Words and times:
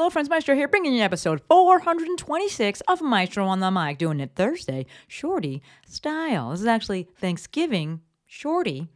hello, 0.00 0.08
friends. 0.08 0.30
Maestro 0.30 0.54
here, 0.54 0.66
bringing 0.66 0.94
you 0.94 1.02
episode 1.02 1.42
426 1.42 2.80
of 2.88 3.02
Maestro 3.02 3.44
on 3.44 3.60
the 3.60 3.70
Mic, 3.70 3.98
doing 3.98 4.18
it 4.18 4.30
Thursday, 4.34 4.86
shorty 5.06 5.60
style. 5.86 6.52
This 6.52 6.60
is 6.60 6.66
actually 6.66 7.06
Thanksgiving 7.18 8.00
shorty 8.24 8.88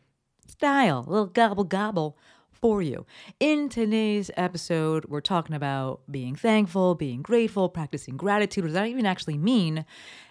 style, 0.46 1.04
a 1.06 1.10
little 1.10 1.26
gobble 1.26 1.64
gobble 1.64 2.16
for 2.50 2.80
you. 2.80 3.04
In 3.38 3.68
today's 3.68 4.30
episode, 4.34 5.04
we're 5.04 5.20
talking 5.20 5.54
about 5.54 6.00
being 6.10 6.34
thankful, 6.34 6.94
being 6.94 7.20
grateful, 7.20 7.68
practicing 7.68 8.16
gratitude. 8.16 8.64
What 8.64 8.68
does 8.68 8.74
that 8.74 8.86
even 8.86 9.04
actually 9.04 9.36
mean? 9.36 9.84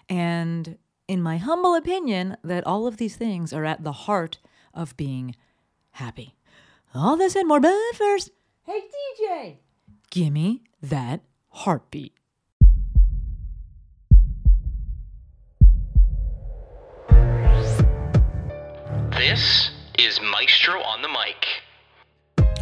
And 0.08 0.76
in 1.06 1.22
my 1.22 1.36
humble 1.36 1.76
opinion, 1.76 2.36
that 2.42 2.66
all 2.66 2.88
of 2.88 2.96
these 2.96 3.14
things 3.14 3.52
are 3.52 3.64
at 3.64 3.84
the 3.84 3.92
heart 3.92 4.40
of 4.74 4.96
being 4.96 5.36
happy. 5.92 6.34
All 6.92 7.16
this 7.16 7.36
and 7.36 7.46
more, 7.46 7.60
but 7.60 7.72
first, 7.94 8.30
hey 8.64 8.80
DJ, 9.20 9.58
gimme 10.10 10.62
that 10.82 11.20
heartbeat. 11.48 12.12
This 19.16 19.70
is 19.98 20.20
Maestro 20.20 20.80
on 20.82 21.00
the 21.02 21.08
Mic. 21.08 21.46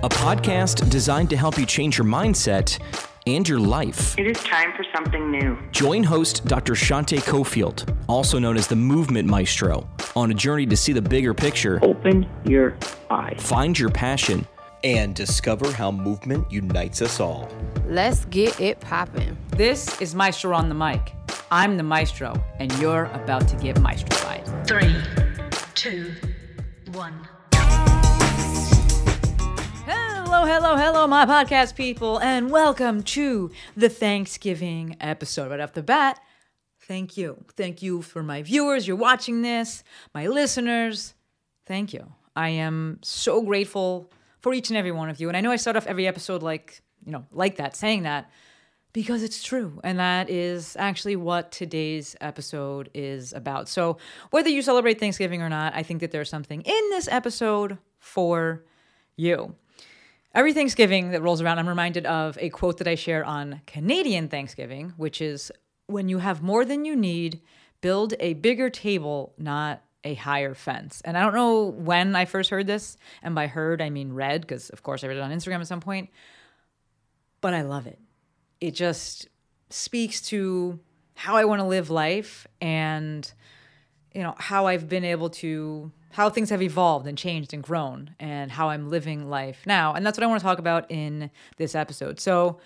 a 0.05 0.09
podcast 0.09 0.89
designed 0.91 1.31
to 1.31 1.37
help 1.37 1.59
you 1.59 1.65
change 1.67 1.97
your 1.99 2.07
mindset 2.07 2.79
and 3.27 3.49
your 3.49 3.61
life. 3.61 4.19
It 4.19 4.27
is 4.27 4.37
time 4.43 4.73
for 4.77 4.85
something 4.95 5.31
new. 5.31 5.57
Join 5.71 6.03
host 6.03 6.45
Dr. 6.45 6.73
Shante 6.75 7.19
Cofield, 7.21 7.95
also 8.09 8.39
known 8.39 8.57
as 8.57 8.67
the 8.67 8.75
Movement 8.77 9.29
Maestro, 9.29 9.89
on 10.17 10.31
a 10.31 10.35
journey 10.35 10.67
to 10.67 10.77
see 10.77 10.93
the 10.93 11.03
bigger 11.03 11.33
picture, 11.35 11.79
Open 11.83 12.27
your 12.45 12.77
eyes. 13.11 13.37
find 13.41 13.79
your 13.79 13.91
passion, 13.91 14.47
and 14.85 15.15
discover 15.15 15.71
how 15.73 15.91
movement 15.91 16.51
unites 16.51 17.03
us 17.03 17.21
all. 17.21 17.49
Let's 17.87 18.25
get 18.27 18.61
it 18.61 18.81
poppin'. 18.81 19.37
This 19.57 20.01
is 20.01 20.15
Maestro 20.15 20.55
on 20.55 20.69
the 20.69 20.75
Mic. 20.75 21.15
I'm 21.51 21.77
the 21.77 21.83
Maestro, 21.83 22.35
and 22.59 22.73
you're 22.79 23.05
about 23.07 23.47
to 23.49 23.57
get 23.57 23.77
maestrofied. 23.77 24.67
Three, 24.67 24.95
two, 25.75 26.13
one. 26.93 27.29
Hello, 29.85 30.47
hello, 30.47 30.77
hello, 30.77 31.07
my 31.07 31.27
podcast 31.27 31.77
people, 31.77 32.19
and 32.21 32.51
welcome 32.51 33.03
to 33.03 33.51
the 33.77 33.89
Thanksgiving 33.89 34.97
episode. 35.01 35.51
Right 35.51 35.61
off 35.61 35.75
the 35.75 35.83
bat, 35.83 36.19
thank 36.81 37.17
you. 37.17 37.45
Thank 37.57 37.83
you 37.83 38.03
for 38.03 38.23
my 38.23 38.43
viewers. 38.43 38.89
You're 38.89 38.97
watching 38.97 39.43
this, 39.43 39.85
my 40.15 40.27
listeners. 40.27 41.15
Thank 41.67 41.93
you. 41.93 42.15
I 42.35 42.49
am 42.49 42.99
so 43.03 43.43
grateful 43.43 44.11
for 44.43 44.53
each 44.53 44.71
and 44.71 44.77
every 44.77 44.93
one 44.93 45.09
of 45.09 45.21
you. 45.21 45.29
And 45.29 45.37
I 45.37 45.41
know 45.41 45.51
I 45.51 45.57
start 45.57 45.77
off 45.77 45.87
every 45.87 46.07
episode 46.07 46.43
like, 46.43 46.83
you 47.05 47.13
know, 47.13 47.25
like 47.31 47.57
that, 47.57 47.75
saying 47.77 48.03
that, 48.03 48.31
because 48.93 49.23
it's 49.23 49.43
true. 49.43 49.81
And 49.83 49.99
that 49.99 50.29
is 50.29 50.77
actually 50.79 51.17
what 51.17 51.51
today's 51.53 52.15
episode 52.21 52.91
is 52.93 53.33
about. 53.33 53.69
So, 53.69 53.97
whether 54.31 54.51
you 54.51 54.61
celebrate 54.61 55.01
Thanksgiving 55.01 55.41
or 55.41 55.49
not, 55.49 55.75
I 55.75 55.83
think 55.83 56.01
that 56.01 56.11
there's 56.11 56.29
something 56.29 56.61
in 56.61 56.91
this 56.91 57.09
episode 57.09 57.79
for 57.99 58.65
you. 59.17 59.55
Every 60.35 60.53
Thanksgiving 60.53 61.11
that 61.11 61.23
rolls 61.23 61.41
around, 61.41 61.59
I'm 61.59 61.69
reminded 61.69 62.07
of 62.07 62.37
a 62.41 62.49
quote 62.49 62.79
that 62.79 62.89
I 62.89 62.95
share 62.95 63.25
on 63.25 63.61
Canadian 63.67 64.29
Thanksgiving, 64.29 64.95
which 64.97 65.21
is 65.21 65.53
when 65.87 66.09
you 66.09 66.19
have 66.19 66.43
more 66.43 66.65
than 66.65 66.85
you 66.85 66.97
need, 66.97 67.43
build 67.81 68.15
a 68.19 68.35
bigger 68.35 68.71
table, 68.71 69.35
not 69.37 69.83
a 70.05 70.15
higher 70.15 70.55
fence. 70.55 71.01
And 71.05 71.17
I 71.17 71.23
don't 71.23 71.35
know 71.35 71.65
when 71.65 72.17
I 72.17 72.25
first 72.25 72.51
heard 72.51 72.67
this, 72.67 72.97
and 73.23 73.35
by 73.35 73.47
heard, 73.47 73.81
I 73.81 73.91
mean 73.91 74.13
read, 74.13 74.43
because 74.43 74.71
of 74.71 74.83
course 74.83 75.05
I 75.05 75.07
read 75.07 75.17
it 75.17 75.21
on 75.21 75.31
Instagram 75.31 75.61
at 75.61 75.69
some 75.69 75.81
point, 75.81 76.11
but 77.41 77.55
I 77.55 77.63
love 77.63 77.87
it. 77.87 77.99
It 78.61 78.73
just 78.73 79.29
speaks 79.71 80.21
to 80.29 80.81
how 81.15 81.37
I 81.37 81.45
want 81.45 81.61
to 81.61 81.67
live 81.67 81.91
life 81.91 82.47
and 82.61 83.31
you 84.15 84.23
know 84.23 84.35
how 84.39 84.67
I've 84.67 84.89
been 84.89 85.05
able 85.05 85.31
to 85.31 85.91
how 86.13 86.29
things 86.29 86.51
have 86.51 86.61
evolved 86.61 87.07
and 87.07 87.17
changed 87.17 87.55
and 87.55 87.63
grown 87.63 88.15
and 88.21 88.51
how 88.53 88.69
I'm 88.69 88.91
living 88.91 89.31
life 89.31 89.63
now. 89.67 89.95
And 89.95 90.05
that's 90.05 90.19
what 90.19 90.25
I 90.25 90.27
want 90.27 90.41
to 90.41 90.45
talk 90.45 90.59
about 90.59 90.91
in 90.91 91.31
this 91.57 91.75
episode. 91.75 92.21
So 92.21 92.61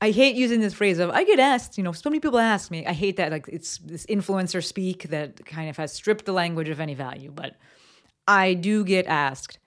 I 0.00 0.10
hate 0.10 0.36
using 0.36 0.60
this 0.60 0.74
phrase 0.74 0.98
of 0.98 1.10
I 1.10 1.24
get 1.24 1.38
asked, 1.38 1.78
you 1.78 1.84
know, 1.84 1.92
so 1.92 2.10
many 2.10 2.20
people 2.20 2.38
ask 2.38 2.70
me. 2.70 2.86
I 2.86 2.92
hate 2.92 3.16
that 3.16 3.32
like 3.32 3.48
it's 3.48 3.78
this 3.78 4.04
influencer 4.06 4.62
speak 4.62 5.04
that 5.04 5.44
kind 5.46 5.70
of 5.70 5.76
has 5.78 5.92
stripped 5.92 6.26
the 6.26 6.32
language 6.32 6.68
of 6.68 6.80
any 6.80 6.94
value, 6.94 7.32
but 7.34 7.56
I 8.28 8.54
do 8.54 8.84
get 8.84 9.06
asked, 9.06 9.58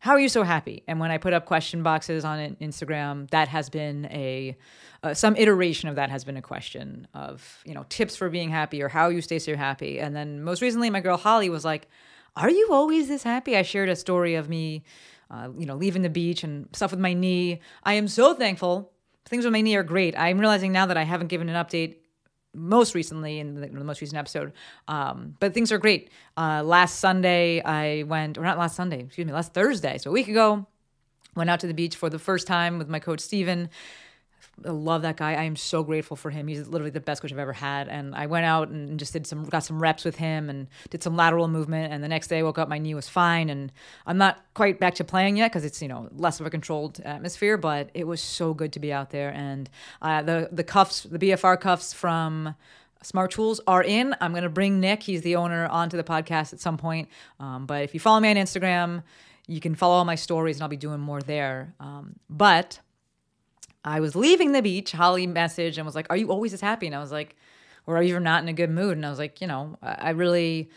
"How 0.00 0.12
are 0.12 0.20
you 0.20 0.28
so 0.28 0.42
happy?" 0.42 0.82
And 0.86 1.00
when 1.00 1.10
I 1.10 1.16
put 1.16 1.32
up 1.32 1.46
question 1.46 1.82
boxes 1.82 2.24
on 2.24 2.56
Instagram, 2.56 3.30
that 3.30 3.48
has 3.48 3.70
been 3.70 4.06
a 4.06 4.56
uh, 5.02 5.14
some 5.14 5.36
iteration 5.36 5.88
of 5.88 5.96
that 5.96 6.10
has 6.10 6.24
been 6.24 6.36
a 6.36 6.42
question 6.42 7.08
of 7.14 7.62
you 7.64 7.72
know 7.72 7.86
tips 7.88 8.14
for 8.14 8.28
being 8.28 8.50
happy 8.50 8.82
or 8.82 8.88
how 8.88 9.08
you 9.08 9.22
stay 9.22 9.38
so 9.38 9.56
happy. 9.56 10.00
And 10.00 10.14
then 10.14 10.42
most 10.42 10.60
recently, 10.60 10.90
my 10.90 11.00
girl 11.00 11.16
Holly 11.16 11.48
was 11.48 11.64
like, 11.64 11.88
"Are 12.36 12.50
you 12.50 12.68
always 12.72 13.08
this 13.08 13.22
happy?" 13.22 13.56
I 13.56 13.62
shared 13.62 13.88
a 13.88 13.96
story 13.96 14.34
of 14.34 14.50
me, 14.50 14.84
uh, 15.30 15.48
you 15.56 15.64
know, 15.64 15.76
leaving 15.76 16.02
the 16.02 16.10
beach 16.10 16.44
and 16.44 16.68
stuff 16.74 16.90
with 16.90 17.00
my 17.00 17.14
knee. 17.14 17.60
I 17.84 17.94
am 17.94 18.06
so 18.06 18.34
thankful. 18.34 18.92
Things 19.28 19.44
with 19.44 19.52
my 19.52 19.60
knee 19.60 19.76
are 19.76 19.82
great. 19.82 20.18
I'm 20.18 20.38
realizing 20.38 20.72
now 20.72 20.86
that 20.86 20.96
I 20.96 21.04
haven't 21.04 21.28
given 21.28 21.48
an 21.48 21.64
update 21.64 21.96
most 22.54 22.94
recently 22.94 23.38
in 23.38 23.54
the, 23.54 23.68
the 23.68 23.84
most 23.84 24.00
recent 24.00 24.18
episode. 24.18 24.52
Um, 24.88 25.36
but 25.38 25.54
things 25.54 25.70
are 25.70 25.78
great. 25.78 26.10
Uh, 26.36 26.62
last 26.64 26.98
Sunday, 26.98 27.62
I 27.62 28.04
went, 28.04 28.38
or 28.38 28.42
not 28.42 28.58
last 28.58 28.74
Sunday, 28.74 29.00
excuse 29.00 29.26
me, 29.26 29.32
last 29.32 29.52
Thursday, 29.52 29.98
so 29.98 30.10
a 30.10 30.12
week 30.12 30.28
ago, 30.28 30.66
went 31.36 31.50
out 31.50 31.60
to 31.60 31.66
the 31.66 31.74
beach 31.74 31.94
for 31.94 32.10
the 32.10 32.18
first 32.18 32.46
time 32.46 32.78
with 32.78 32.88
my 32.88 32.98
coach, 32.98 33.20
Steven. 33.20 33.68
I 34.64 34.70
love 34.70 35.02
that 35.02 35.16
guy. 35.16 35.34
I 35.34 35.44
am 35.44 35.56
so 35.56 35.82
grateful 35.82 36.16
for 36.16 36.30
him. 36.30 36.48
He's 36.48 36.66
literally 36.66 36.90
the 36.90 37.00
best 37.00 37.22
coach 37.22 37.32
I've 37.32 37.38
ever 37.38 37.52
had. 37.52 37.88
And 37.88 38.14
I 38.14 38.26
went 38.26 38.46
out 38.46 38.68
and 38.68 38.98
just 38.98 39.12
did 39.12 39.26
some, 39.26 39.44
got 39.44 39.60
some 39.60 39.80
reps 39.80 40.04
with 40.04 40.16
him 40.16 40.50
and 40.50 40.68
did 40.90 41.02
some 41.02 41.16
lateral 41.16 41.48
movement. 41.48 41.92
And 41.92 42.02
the 42.02 42.08
next 42.08 42.28
day 42.28 42.38
I 42.38 42.42
woke 42.42 42.58
up, 42.58 42.68
my 42.68 42.78
knee 42.78 42.94
was 42.94 43.08
fine. 43.08 43.50
And 43.50 43.72
I'm 44.06 44.18
not 44.18 44.44
quite 44.54 44.80
back 44.80 44.94
to 44.96 45.04
playing 45.04 45.36
yet 45.36 45.50
because 45.50 45.64
it's, 45.64 45.80
you 45.80 45.88
know, 45.88 46.08
less 46.12 46.40
of 46.40 46.46
a 46.46 46.50
controlled 46.50 47.00
atmosphere, 47.04 47.56
but 47.56 47.90
it 47.94 48.06
was 48.06 48.20
so 48.20 48.54
good 48.54 48.72
to 48.72 48.80
be 48.80 48.92
out 48.92 49.10
there. 49.10 49.32
And 49.32 49.70
uh, 50.02 50.22
the, 50.22 50.48
the 50.50 50.64
cuffs, 50.64 51.02
the 51.02 51.18
BFR 51.18 51.60
cuffs 51.60 51.92
from, 51.92 52.54
Smart 53.02 53.30
Tools 53.30 53.60
are 53.66 53.82
in. 53.82 54.14
I'm 54.20 54.32
going 54.32 54.42
to 54.42 54.48
bring 54.48 54.80
Nick, 54.80 55.04
he's 55.04 55.22
the 55.22 55.36
owner, 55.36 55.66
onto 55.66 55.96
the 55.96 56.02
podcast 56.02 56.52
at 56.52 56.60
some 56.60 56.76
point. 56.76 57.08
Um, 57.38 57.64
but 57.64 57.84
if 57.84 57.94
you 57.94 58.00
follow 58.00 58.18
me 58.18 58.28
on 58.28 58.36
Instagram, 58.36 59.04
you 59.46 59.60
can 59.60 59.74
follow 59.74 59.94
all 59.94 60.04
my 60.04 60.14
stories 60.14 60.56
and 60.56 60.62
I'll 60.62 60.68
be 60.68 60.76
doing 60.76 61.00
more 61.00 61.20
there. 61.20 61.74
Um, 61.80 62.16
but 62.28 62.80
I 63.88 64.00
was 64.00 64.14
leaving 64.14 64.52
the 64.52 64.60
beach. 64.60 64.92
Holly 64.92 65.26
messaged 65.26 65.78
and 65.78 65.86
was 65.86 65.94
like, 65.94 66.06
Are 66.10 66.16
you 66.16 66.30
always 66.30 66.52
this 66.52 66.60
happy? 66.60 66.86
And 66.86 66.94
I 66.94 67.00
was 67.00 67.10
like, 67.10 67.36
Or 67.86 67.96
are 67.96 68.02
you 68.02 68.20
not 68.20 68.42
in 68.42 68.48
a 68.48 68.52
good 68.52 68.70
mood? 68.70 68.96
And 68.96 69.06
I 69.06 69.10
was 69.10 69.18
like, 69.18 69.40
You 69.40 69.46
know, 69.46 69.78
I 69.82 70.10
really 70.10 70.68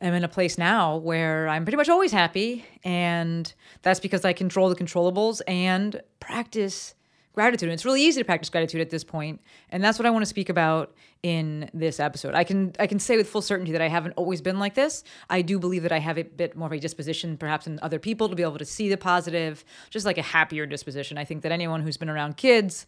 am 0.00 0.14
in 0.14 0.24
a 0.24 0.28
place 0.28 0.58
now 0.58 0.96
where 0.96 1.48
I'm 1.48 1.64
pretty 1.64 1.76
much 1.76 1.88
always 1.88 2.10
happy. 2.10 2.64
And 2.82 3.52
that's 3.82 4.00
because 4.00 4.24
I 4.24 4.32
control 4.32 4.68
the 4.68 4.74
controllables 4.74 5.40
and 5.46 6.02
practice 6.18 6.95
gratitude. 7.36 7.68
And 7.68 7.74
it's 7.74 7.84
really 7.84 8.02
easy 8.02 8.20
to 8.20 8.24
practice 8.24 8.48
gratitude 8.48 8.80
at 8.80 8.90
this 8.90 9.04
point, 9.04 9.40
and 9.68 9.84
that's 9.84 9.98
what 9.98 10.06
I 10.06 10.10
want 10.10 10.22
to 10.22 10.28
speak 10.28 10.48
about 10.48 10.94
in 11.22 11.70
this 11.74 12.00
episode. 12.00 12.34
I 12.34 12.44
can 12.44 12.72
I 12.80 12.86
can 12.86 12.98
say 12.98 13.16
with 13.16 13.28
full 13.28 13.42
certainty 13.42 13.72
that 13.72 13.82
I 13.82 13.88
haven't 13.88 14.12
always 14.12 14.40
been 14.40 14.58
like 14.58 14.74
this. 14.74 15.04
I 15.30 15.42
do 15.42 15.58
believe 15.58 15.82
that 15.82 15.92
I 15.92 15.98
have 15.98 16.18
a 16.18 16.24
bit 16.24 16.56
more 16.56 16.66
of 16.66 16.72
a 16.72 16.80
disposition, 16.80 17.36
perhaps 17.36 17.66
in 17.66 17.78
other 17.82 17.98
people, 17.98 18.28
to 18.30 18.34
be 18.34 18.42
able 18.42 18.58
to 18.58 18.64
see 18.64 18.88
the 18.88 18.96
positive, 18.96 19.64
just 19.90 20.06
like 20.06 20.18
a 20.18 20.22
happier 20.22 20.64
disposition. 20.66 21.18
I 21.18 21.24
think 21.24 21.42
that 21.42 21.52
anyone 21.52 21.82
who's 21.82 21.98
been 21.98 22.08
around 22.08 22.38
kids 22.38 22.86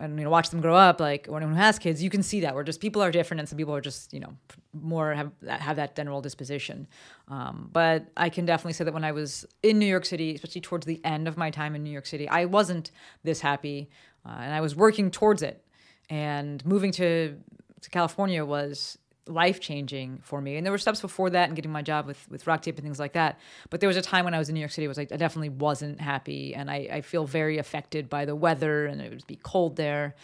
and 0.00 0.18
you 0.18 0.24
know 0.24 0.30
watch 0.30 0.50
them 0.50 0.60
grow 0.60 0.74
up 0.74 1.00
like 1.00 1.26
anyone 1.28 1.50
who 1.50 1.54
has 1.54 1.78
kids 1.78 2.02
you 2.02 2.10
can 2.10 2.22
see 2.22 2.40
that 2.40 2.54
where 2.54 2.64
just 2.64 2.80
people 2.80 3.02
are 3.02 3.10
different 3.10 3.38
and 3.38 3.48
some 3.48 3.56
people 3.58 3.74
are 3.74 3.80
just 3.80 4.12
you 4.12 4.20
know 4.20 4.34
more 4.72 5.14
have 5.14 5.30
that 5.42 5.60
have 5.60 5.76
that 5.76 5.94
general 5.94 6.20
disposition. 6.20 6.86
Um, 7.28 7.68
but 7.72 8.06
i 8.16 8.28
can 8.28 8.46
definitely 8.46 8.72
say 8.72 8.84
that 8.84 8.94
when 8.94 9.04
i 9.04 9.12
was 9.12 9.46
in 9.62 9.78
new 9.78 9.86
york 9.86 10.04
city 10.04 10.34
especially 10.34 10.62
towards 10.62 10.86
the 10.86 11.00
end 11.04 11.28
of 11.28 11.36
my 11.36 11.50
time 11.50 11.74
in 11.74 11.82
new 11.82 11.90
york 11.90 12.06
city 12.06 12.28
i 12.28 12.44
wasn't 12.44 12.90
this 13.22 13.40
happy 13.40 13.90
uh, 14.26 14.38
and 14.40 14.54
i 14.54 14.60
was 14.60 14.74
working 14.74 15.10
towards 15.10 15.42
it. 15.42 15.64
And 16.08 16.64
moving 16.66 16.90
to 16.92 17.36
to 17.82 17.90
california 17.90 18.44
was 18.44 18.98
life 19.30 19.60
changing 19.60 20.20
for 20.22 20.40
me. 20.40 20.56
And 20.56 20.66
there 20.66 20.72
were 20.72 20.78
steps 20.78 21.00
before 21.00 21.30
that 21.30 21.48
and 21.48 21.56
getting 21.56 21.72
my 21.72 21.82
job 21.82 22.06
with, 22.06 22.26
with 22.30 22.44
RockTape 22.44 22.74
and 22.74 22.82
things 22.82 22.98
like 22.98 23.14
that. 23.14 23.38
But 23.70 23.80
there 23.80 23.88
was 23.88 23.96
a 23.96 24.02
time 24.02 24.24
when 24.24 24.34
I 24.34 24.38
was 24.38 24.48
in 24.48 24.54
New 24.54 24.60
York 24.60 24.72
City, 24.72 24.86
was 24.88 24.98
like 24.98 25.12
I 25.12 25.16
definitely 25.16 25.50
wasn't 25.50 26.00
happy, 26.00 26.54
and 26.54 26.70
I, 26.70 26.88
I 26.92 27.00
feel 27.00 27.24
very 27.24 27.58
affected 27.58 28.08
by 28.08 28.24
the 28.24 28.36
weather, 28.36 28.86
and 28.86 29.00
it 29.00 29.10
would 29.10 29.26
be 29.26 29.36
cold 29.36 29.76
there. 29.76 30.14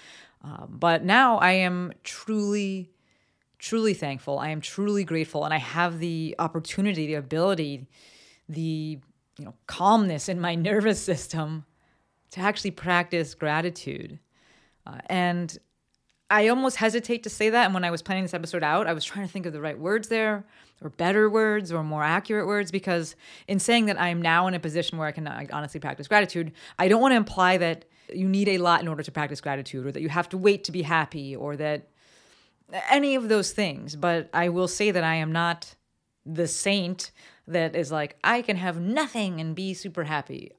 Um, 0.42 0.76
but 0.78 1.04
now 1.04 1.38
I 1.38 1.52
am 1.52 1.92
truly, 2.04 2.90
truly 3.58 3.94
thankful. 3.94 4.38
I 4.38 4.50
am 4.50 4.60
truly 4.60 5.04
grateful, 5.04 5.44
and 5.44 5.54
I 5.54 5.58
have 5.58 5.98
the 5.98 6.34
opportunity, 6.38 7.06
the 7.06 7.14
ability, 7.14 7.86
the 8.48 8.98
you 9.38 9.44
know 9.44 9.54
calmness 9.66 10.28
in 10.28 10.40
my 10.40 10.54
nervous 10.70 11.00
system 11.00 11.64
to 12.32 12.40
actually 12.40 12.72
practice 12.72 13.34
gratitude. 13.34 14.18
Uh, 14.86 14.98
and 15.06 15.58
I 16.28 16.48
almost 16.48 16.76
hesitate 16.76 17.22
to 17.22 17.30
say 17.30 17.50
that. 17.50 17.66
And 17.66 17.74
when 17.74 17.84
I 17.84 17.90
was 17.90 18.02
planning 18.02 18.24
this 18.24 18.34
episode 18.34 18.64
out, 18.64 18.86
I 18.86 18.92
was 18.92 19.04
trying 19.04 19.26
to 19.26 19.32
think 19.32 19.46
of 19.46 19.52
the 19.52 19.60
right 19.60 19.78
words 19.78 20.08
there, 20.08 20.44
or 20.82 20.90
better 20.90 21.30
words, 21.30 21.72
or 21.72 21.84
more 21.84 22.02
accurate 22.02 22.46
words, 22.46 22.72
because 22.72 23.14
in 23.46 23.58
saying 23.58 23.86
that 23.86 24.00
I 24.00 24.08
am 24.08 24.20
now 24.20 24.46
in 24.46 24.54
a 24.54 24.58
position 24.58 24.98
where 24.98 25.06
I 25.06 25.12
can 25.12 25.26
honestly 25.52 25.78
practice 25.78 26.08
gratitude, 26.08 26.52
I 26.78 26.88
don't 26.88 27.00
want 27.00 27.12
to 27.12 27.16
imply 27.16 27.58
that 27.58 27.84
you 28.12 28.28
need 28.28 28.48
a 28.48 28.58
lot 28.58 28.82
in 28.82 28.88
order 28.88 29.02
to 29.02 29.12
practice 29.12 29.40
gratitude, 29.40 29.86
or 29.86 29.92
that 29.92 30.02
you 30.02 30.08
have 30.08 30.28
to 30.30 30.38
wait 30.38 30.64
to 30.64 30.72
be 30.72 30.82
happy, 30.82 31.36
or 31.36 31.56
that 31.56 31.88
any 32.90 33.14
of 33.14 33.28
those 33.28 33.52
things. 33.52 33.94
But 33.94 34.28
I 34.34 34.48
will 34.48 34.68
say 34.68 34.90
that 34.90 35.04
I 35.04 35.14
am 35.14 35.30
not 35.30 35.76
the 36.24 36.48
saint 36.48 37.12
that 37.46 37.76
is 37.76 37.92
like, 37.92 38.16
I 38.24 38.42
can 38.42 38.56
have 38.56 38.80
nothing 38.80 39.40
and 39.40 39.54
be 39.54 39.74
super 39.74 40.02
happy. 40.02 40.50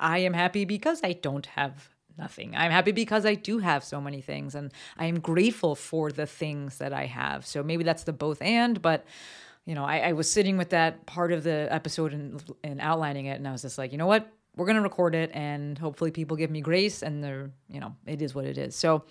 I 0.00 0.18
am 0.18 0.32
happy 0.32 0.64
because 0.64 1.02
I 1.04 1.12
don't 1.12 1.44
have 1.44 1.90
nothing. 2.18 2.54
I'm 2.56 2.70
happy 2.70 2.92
because 2.92 3.26
I 3.26 3.34
do 3.34 3.58
have 3.58 3.84
so 3.84 4.00
many 4.00 4.20
things 4.20 4.54
and 4.54 4.72
I 4.96 5.06
am 5.06 5.20
grateful 5.20 5.74
for 5.74 6.10
the 6.10 6.26
things 6.26 6.78
that 6.78 6.92
I 6.92 7.06
have. 7.06 7.46
So 7.46 7.62
maybe 7.62 7.84
that's 7.84 8.04
the 8.04 8.12
both 8.12 8.40
and, 8.40 8.80
but 8.80 9.04
you 9.64 9.74
know, 9.74 9.84
I, 9.84 9.98
I 9.98 10.12
was 10.12 10.30
sitting 10.30 10.56
with 10.56 10.70
that 10.70 11.06
part 11.06 11.32
of 11.32 11.44
the 11.44 11.68
episode 11.70 12.12
and, 12.12 12.42
and 12.64 12.80
outlining 12.80 13.26
it, 13.26 13.38
and 13.38 13.46
I 13.46 13.52
was 13.52 13.62
just 13.62 13.78
like, 13.78 13.92
you 13.92 13.98
know 13.98 14.06
what? 14.06 14.30
We're 14.56 14.66
gonna 14.66 14.82
record 14.82 15.14
it, 15.14 15.30
and 15.32 15.78
hopefully 15.78 16.10
people 16.10 16.36
give 16.36 16.50
me 16.50 16.60
grace, 16.60 17.02
and 17.02 17.22
they're, 17.22 17.50
you 17.68 17.80
know, 17.80 17.94
it 18.06 18.20
is 18.20 18.34
what 18.34 18.44
it 18.44 18.58
is. 18.58 18.74
So, 18.74 19.04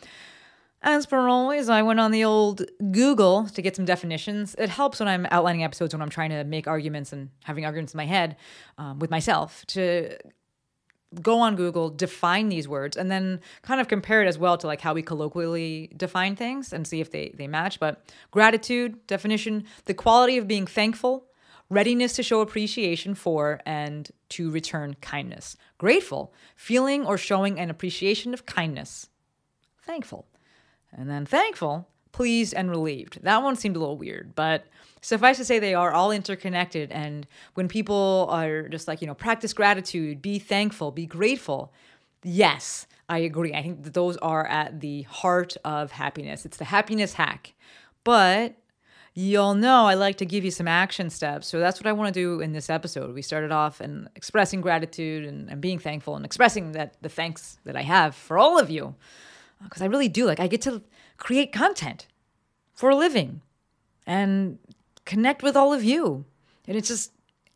as 0.83 1.05
per 1.05 1.27
always, 1.27 1.69
I 1.69 1.83
went 1.83 1.99
on 1.99 2.11
the 2.11 2.23
old 2.23 2.63
Google 2.91 3.47
to 3.49 3.61
get 3.61 3.75
some 3.75 3.85
definitions. 3.85 4.55
It 4.57 4.69
helps 4.69 4.99
when 4.99 5.07
I'm 5.07 5.27
outlining 5.29 5.63
episodes 5.63 5.93
when 5.93 6.01
I'm 6.01 6.09
trying 6.09 6.31
to 6.31 6.43
make 6.43 6.67
arguments 6.67 7.13
and 7.13 7.29
having 7.43 7.65
arguments 7.65 7.93
in 7.93 7.97
my 7.97 8.05
head 8.05 8.35
um, 8.79 8.97
with 8.97 9.11
myself 9.11 9.63
to 9.67 10.17
go 11.21 11.39
on 11.39 11.55
Google, 11.55 11.89
define 11.89 12.49
these 12.49 12.67
words, 12.67 12.95
and 12.95 13.11
then 13.11 13.41
kind 13.61 13.81
of 13.81 13.87
compare 13.87 14.21
it 14.21 14.27
as 14.27 14.37
well 14.37 14.57
to 14.57 14.67
like 14.67 14.81
how 14.81 14.93
we 14.93 15.01
colloquially 15.01 15.91
define 15.97 16.35
things 16.35 16.71
and 16.71 16.87
see 16.87 17.01
if 17.01 17.11
they, 17.11 17.33
they 17.35 17.47
match. 17.47 17.79
But 17.79 18.05
gratitude, 18.31 19.05
definition, 19.07 19.65
the 19.85 19.93
quality 19.93 20.37
of 20.37 20.47
being 20.47 20.65
thankful, 20.65 21.25
readiness 21.69 22.13
to 22.13 22.23
show 22.23 22.41
appreciation 22.41 23.15
for 23.15 23.59
and 23.65 24.09
to 24.29 24.51
return 24.51 24.95
kindness. 25.01 25.57
Grateful, 25.77 26.33
feeling 26.55 27.05
or 27.05 27.17
showing 27.17 27.59
an 27.59 27.69
appreciation 27.69 28.33
of 28.33 28.45
kindness. 28.45 29.09
Thankful. 29.81 30.27
And 30.93 31.09
then 31.09 31.25
thankful, 31.25 31.87
pleased 32.11 32.53
and 32.53 32.69
relieved. 32.69 33.21
That 33.23 33.43
one 33.43 33.55
seemed 33.55 33.75
a 33.75 33.79
little 33.79 33.97
weird, 33.97 34.35
but 34.35 34.65
suffice 35.01 35.37
to 35.37 35.45
say 35.45 35.59
they 35.59 35.73
are 35.73 35.91
all 35.91 36.11
interconnected 36.11 36.91
and 36.91 37.25
when 37.55 37.67
people 37.67 38.27
are 38.29 38.67
just 38.69 38.87
like 38.87 39.01
you 39.01 39.07
know 39.07 39.15
practice 39.15 39.51
gratitude 39.51 40.21
be 40.21 40.37
thankful 40.37 40.91
be 40.91 41.05
grateful 41.05 41.73
yes 42.23 42.85
i 43.09 43.17
agree. 43.17 43.53
I 43.53 43.61
think 43.61 43.83
that 43.83 43.93
those 43.93 44.15
are 44.17 44.47
at 44.47 44.79
the 44.79 45.01
heart 45.01 45.57
of 45.65 45.91
happiness. 45.91 46.45
It's 46.45 46.55
the 46.55 46.65
happiness 46.65 47.13
hack. 47.13 47.53
But 48.05 48.55
you'll 49.13 49.55
know 49.55 49.85
i 49.87 49.93
like 49.93 50.15
to 50.15 50.25
give 50.25 50.45
you 50.45 50.51
some 50.51 50.69
action 50.69 51.09
steps 51.09 51.45
so 51.45 51.59
that's 51.59 51.81
what 51.81 51.85
i 51.85 51.91
want 51.91 52.07
to 52.13 52.17
do 52.17 52.39
in 52.39 52.53
this 52.53 52.69
episode. 52.69 53.13
We 53.13 53.21
started 53.21 53.51
off 53.51 53.81
and 53.81 54.07
expressing 54.15 54.61
gratitude 54.61 55.25
and, 55.25 55.49
and 55.49 55.59
being 55.59 55.79
thankful 55.79 56.15
and 56.15 56.23
expressing 56.23 56.71
that 56.71 56.95
the 57.01 57.09
thanks 57.09 57.57
that 57.65 57.75
i 57.75 57.81
have 57.81 58.15
for 58.15 58.37
all 58.37 58.57
of 58.57 58.69
you 58.69 58.95
because 59.63 59.81
i 59.81 59.85
really 59.85 60.07
do. 60.07 60.25
Like 60.25 60.39
i 60.39 60.47
get 60.47 60.61
to 60.61 60.81
create 61.21 61.51
content 61.53 62.07
for 62.73 62.89
a 62.89 62.95
living 62.95 63.41
and 64.07 64.57
connect 65.05 65.43
with 65.43 65.55
all 65.55 65.71
of 65.71 65.83
you. 65.83 66.25
And 66.67 66.75
it's 66.75 66.87
just, 66.87 67.11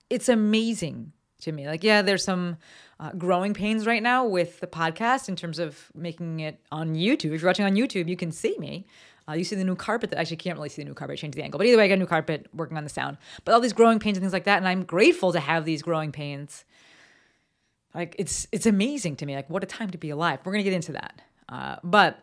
it's 0.07 0.29
amazing 0.29 1.11
to 1.41 1.51
me. 1.51 1.65
Like, 1.65 1.83
yeah, 1.83 2.03
there's 2.03 2.23
some 2.23 2.57
uh, 2.99 3.11
growing 3.13 3.55
pains 3.55 3.87
right 3.87 4.03
now 4.03 4.23
with 4.23 4.59
the 4.59 4.67
podcast 4.67 5.27
in 5.27 5.35
terms 5.35 5.57
of 5.57 5.91
making 5.95 6.41
it 6.41 6.59
on 6.71 6.93
YouTube. 6.93 7.33
If 7.33 7.41
you're 7.41 7.49
watching 7.49 7.65
on 7.65 7.73
YouTube, 7.73 8.07
you 8.07 8.15
can 8.15 8.31
see 8.31 8.55
me. 8.59 8.85
Uh, 9.27 9.33
you 9.33 9.43
see 9.43 9.55
the 9.55 9.63
new 9.63 9.75
carpet 9.75 10.11
that 10.11 10.19
I 10.19 10.21
actually 10.21 10.37
can't 10.37 10.57
really 10.57 10.69
see 10.69 10.83
the 10.83 10.87
new 10.87 10.93
carpet. 10.93 11.17
change 11.17 11.33
the 11.33 11.41
angle. 11.41 11.57
But 11.57 11.65
either 11.65 11.77
way, 11.77 11.85
I 11.85 11.87
got 11.87 11.95
a 11.95 11.97
new 11.97 12.05
carpet 12.05 12.45
working 12.53 12.77
on 12.77 12.83
the 12.83 12.89
sound. 12.91 13.17
But 13.45 13.55
all 13.55 13.61
these 13.61 13.73
growing 13.73 13.97
pains 13.97 14.15
and 14.17 14.23
things 14.23 14.33
like 14.33 14.43
that. 14.43 14.57
And 14.57 14.67
I'm 14.67 14.83
grateful 14.83 15.33
to 15.33 15.39
have 15.39 15.65
these 15.65 15.81
growing 15.81 16.11
pains. 16.11 16.65
Like, 17.95 18.15
it's, 18.19 18.47
it's 18.51 18.67
amazing 18.67 19.15
to 19.15 19.25
me. 19.25 19.35
Like, 19.35 19.49
what 19.49 19.63
a 19.63 19.65
time 19.67 19.89
to 19.89 19.97
be 19.97 20.11
alive. 20.11 20.39
We're 20.45 20.55
to 20.55 20.61
get 20.61 20.73
into 20.73 20.91
that. 20.91 21.23
Uh, 21.49 21.77
but 21.83 22.19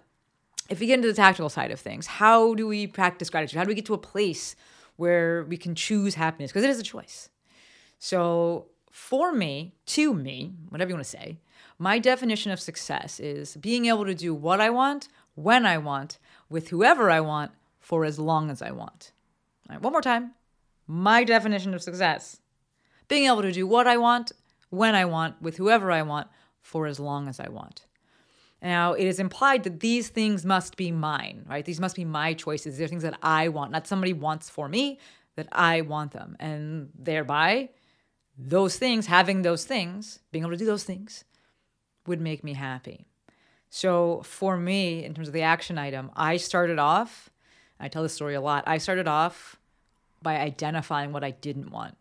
if 0.68 0.80
we 0.80 0.86
get 0.86 0.94
into 0.94 1.08
the 1.08 1.14
tactical 1.14 1.48
side 1.48 1.70
of 1.70 1.80
things, 1.80 2.06
how 2.06 2.54
do 2.54 2.66
we 2.66 2.86
practice 2.86 3.30
gratitude? 3.30 3.58
How 3.58 3.64
do 3.64 3.68
we 3.68 3.74
get 3.74 3.86
to 3.86 3.94
a 3.94 3.98
place 3.98 4.56
where 4.96 5.44
we 5.44 5.56
can 5.56 5.74
choose 5.74 6.14
happiness 6.14 6.52
because 6.52 6.64
it 6.64 6.70
is 6.70 6.78
a 6.78 6.84
choice. 6.84 7.28
So, 7.98 8.66
for 8.90 9.32
me, 9.32 9.74
to 9.86 10.12
me, 10.12 10.52
whatever 10.68 10.90
you 10.90 10.94
want 10.94 11.04
to 11.04 11.10
say, 11.10 11.38
my 11.78 11.98
definition 11.98 12.52
of 12.52 12.60
success 12.60 13.18
is 13.18 13.56
being 13.56 13.86
able 13.86 14.04
to 14.04 14.14
do 14.14 14.34
what 14.34 14.60
I 14.60 14.70
want, 14.70 15.08
when 15.34 15.64
I 15.64 15.78
want, 15.78 16.18
with 16.50 16.68
whoever 16.68 17.10
I 17.10 17.20
want, 17.20 17.52
for 17.80 18.04
as 18.04 18.18
long 18.18 18.50
as 18.50 18.60
I 18.60 18.70
want. 18.70 19.12
All 19.68 19.74
right, 19.74 19.82
one 19.82 19.92
more 19.92 20.02
time. 20.02 20.32
My 20.86 21.24
definition 21.24 21.74
of 21.74 21.82
success 21.82 22.40
being 23.08 23.26
able 23.26 23.42
to 23.42 23.52
do 23.52 23.66
what 23.66 23.86
I 23.86 23.96
want, 23.96 24.32
when 24.70 24.94
I 24.94 25.04
want, 25.04 25.40
with 25.40 25.56
whoever 25.56 25.90
I 25.90 26.02
want, 26.02 26.28
for 26.60 26.86
as 26.86 27.00
long 27.00 27.28
as 27.28 27.40
I 27.40 27.48
want. 27.48 27.86
Now, 28.62 28.92
it 28.92 29.06
is 29.06 29.18
implied 29.18 29.64
that 29.64 29.80
these 29.80 30.08
things 30.08 30.46
must 30.46 30.76
be 30.76 30.92
mine, 30.92 31.44
right? 31.48 31.64
These 31.64 31.80
must 31.80 31.96
be 31.96 32.04
my 32.04 32.32
choices. 32.32 32.78
They're 32.78 32.86
things 32.86 33.02
that 33.02 33.18
I 33.20 33.48
want, 33.48 33.72
not 33.72 33.88
somebody 33.88 34.12
wants 34.12 34.48
for 34.48 34.68
me, 34.68 35.00
that 35.34 35.48
I 35.50 35.80
want 35.80 36.12
them. 36.12 36.36
And 36.38 36.90
thereby, 36.96 37.70
those 38.38 38.76
things, 38.76 39.06
having 39.06 39.42
those 39.42 39.64
things, 39.64 40.20
being 40.30 40.44
able 40.44 40.52
to 40.52 40.56
do 40.56 40.64
those 40.64 40.84
things, 40.84 41.24
would 42.06 42.20
make 42.20 42.44
me 42.44 42.54
happy. 42.54 43.06
So 43.68 44.22
for 44.24 44.56
me, 44.56 45.04
in 45.04 45.12
terms 45.14 45.28
of 45.28 45.34
the 45.34 45.42
action 45.42 45.76
item, 45.76 46.10
I 46.14 46.36
started 46.36 46.78
off, 46.78 47.30
I 47.80 47.88
tell 47.88 48.02
this 48.02 48.14
story 48.14 48.34
a 48.34 48.40
lot, 48.40 48.64
I 48.66 48.78
started 48.78 49.08
off 49.08 49.56
by 50.20 50.36
identifying 50.36 51.12
what 51.12 51.24
I 51.24 51.32
didn't 51.32 51.70
want, 51.70 51.96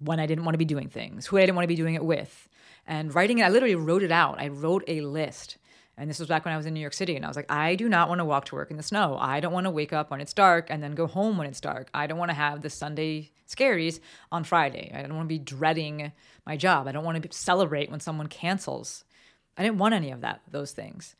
when 0.00 0.18
I 0.18 0.26
didn't 0.26 0.44
want 0.44 0.54
to 0.54 0.58
be 0.58 0.64
doing 0.64 0.88
things, 0.88 1.26
who 1.26 1.36
I 1.36 1.42
didn't 1.42 1.54
want 1.54 1.64
to 1.64 1.68
be 1.68 1.76
doing 1.76 1.94
it 1.94 2.04
with. 2.04 2.48
And 2.86 3.14
writing 3.14 3.38
it, 3.38 3.42
I 3.42 3.48
literally 3.48 3.76
wrote 3.76 4.02
it 4.02 4.10
out. 4.10 4.40
I 4.40 4.48
wrote 4.48 4.82
a 4.88 5.02
list 5.02 5.58
and 5.96 6.10
this 6.10 6.18
was 6.18 6.28
back 6.28 6.44
when 6.44 6.52
I 6.52 6.56
was 6.56 6.66
in 6.66 6.74
New 6.74 6.80
York 6.80 6.92
City. 6.92 7.14
And 7.14 7.24
I 7.24 7.28
was 7.28 7.36
like, 7.36 7.50
I 7.50 7.76
do 7.76 7.88
not 7.88 8.08
want 8.08 8.18
to 8.18 8.24
walk 8.24 8.46
to 8.46 8.56
work 8.56 8.70
in 8.70 8.76
the 8.76 8.82
snow. 8.82 9.16
I 9.20 9.40
don't 9.40 9.52
want 9.52 9.64
to 9.64 9.70
wake 9.70 9.92
up 9.92 10.10
when 10.10 10.20
it's 10.20 10.32
dark 10.32 10.66
and 10.68 10.82
then 10.82 10.92
go 10.92 11.06
home 11.06 11.38
when 11.38 11.46
it's 11.46 11.60
dark. 11.60 11.88
I 11.94 12.06
don't 12.06 12.18
want 12.18 12.30
to 12.30 12.36
have 12.36 12.62
the 12.62 12.70
Sunday 12.70 13.30
scaries 13.48 14.00
on 14.32 14.42
Friday. 14.44 14.90
I 14.94 15.02
don't 15.02 15.14
want 15.14 15.28
to 15.28 15.34
be 15.34 15.38
dreading 15.38 16.12
my 16.46 16.56
job. 16.56 16.88
I 16.88 16.92
don't 16.92 17.04
want 17.04 17.22
to 17.22 17.28
celebrate 17.32 17.90
when 17.90 18.00
someone 18.00 18.26
cancels. 18.26 19.04
I 19.56 19.62
didn't 19.62 19.78
want 19.78 19.94
any 19.94 20.10
of 20.10 20.20
that, 20.22 20.40
those 20.50 20.72
things. 20.72 21.14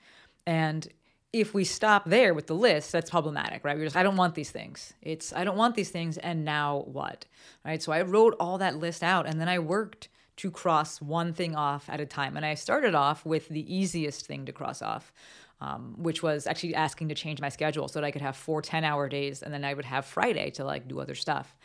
And 0.46 0.88
if 1.32 1.54
we 1.54 1.64
stop 1.64 2.04
there 2.04 2.34
with 2.34 2.46
the 2.46 2.54
list, 2.54 2.92
that's 2.92 3.10
problematic, 3.10 3.64
right? 3.64 3.76
We're 3.76 3.84
just, 3.84 3.96
I 3.96 4.02
don't 4.02 4.16
want 4.16 4.34
these 4.34 4.50
things. 4.50 4.92
It's, 5.02 5.32
I 5.32 5.44
don't 5.44 5.56
want 5.56 5.74
these 5.74 5.90
things. 5.90 6.16
And 6.18 6.44
now 6.44 6.84
what? 6.86 7.26
Right. 7.64 7.82
So 7.82 7.92
I 7.92 8.02
wrote 8.02 8.36
all 8.38 8.58
that 8.58 8.76
list 8.76 9.02
out 9.02 9.26
and 9.26 9.40
then 9.40 9.48
I 9.48 9.58
worked 9.58 10.08
to 10.36 10.50
cross 10.50 11.00
one 11.00 11.32
thing 11.32 11.54
off 11.54 11.88
at 11.88 12.00
a 12.00 12.06
time. 12.06 12.36
And 12.36 12.44
I 12.44 12.54
started 12.54 12.94
off 12.94 13.24
with 13.24 13.48
the 13.48 13.74
easiest 13.74 14.26
thing 14.26 14.46
to 14.46 14.52
cross 14.52 14.82
off, 14.82 15.12
um, 15.60 15.94
which 15.96 16.22
was 16.22 16.46
actually 16.46 16.74
asking 16.74 17.08
to 17.08 17.14
change 17.14 17.40
my 17.40 17.48
schedule 17.48 17.88
so 17.88 18.00
that 18.00 18.06
I 18.06 18.10
could 18.10 18.22
have 18.22 18.36
four 18.36 18.60
10 18.60 18.84
hour 18.84 19.08
days 19.08 19.42
and 19.42 19.54
then 19.54 19.64
I 19.64 19.74
would 19.74 19.84
have 19.84 20.04
Friday 20.04 20.50
to 20.52 20.64
like 20.64 20.88
do 20.88 21.00
other 21.00 21.14
stuff. 21.14 21.56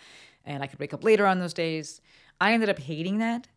And 0.46 0.64
I 0.64 0.68
could 0.68 0.80
wake 0.80 0.94
up 0.94 1.04
later 1.04 1.26
on 1.26 1.40
those 1.40 1.54
days. 1.54 2.02
I 2.40 2.54
ended 2.54 2.70
up 2.70 2.80
hating 2.80 3.20
that 3.20 3.48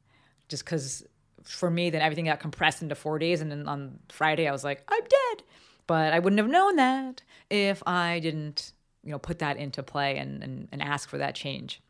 just 0.48 0.64
because 0.64 1.04
for 1.44 1.70
me, 1.70 1.90
then 1.90 2.02
everything 2.02 2.26
got 2.26 2.40
compressed 2.40 2.82
into 2.82 2.94
four 2.94 3.18
days. 3.18 3.40
And 3.40 3.50
then 3.50 3.68
on 3.68 3.98
Friday, 4.08 4.48
I 4.48 4.52
was 4.52 4.64
like, 4.64 4.82
I'm 4.88 5.02
dead. 5.02 5.44
But 5.87 6.12
I 6.12 6.18
wouldn't 6.18 6.38
have 6.38 6.48
known 6.48 6.76
that 6.76 7.22
if 7.50 7.82
I 7.87 8.20
didn't, 8.20 8.72
you 9.02 9.10
know, 9.10 9.18
put 9.18 9.40
that 9.40 9.56
into 9.56 9.82
play 9.82 10.16
and, 10.16 10.42
and, 10.42 10.68
and 10.72 10.80
ask 10.80 11.08
for 11.08 11.18
that 11.18 11.34
change 11.34 11.82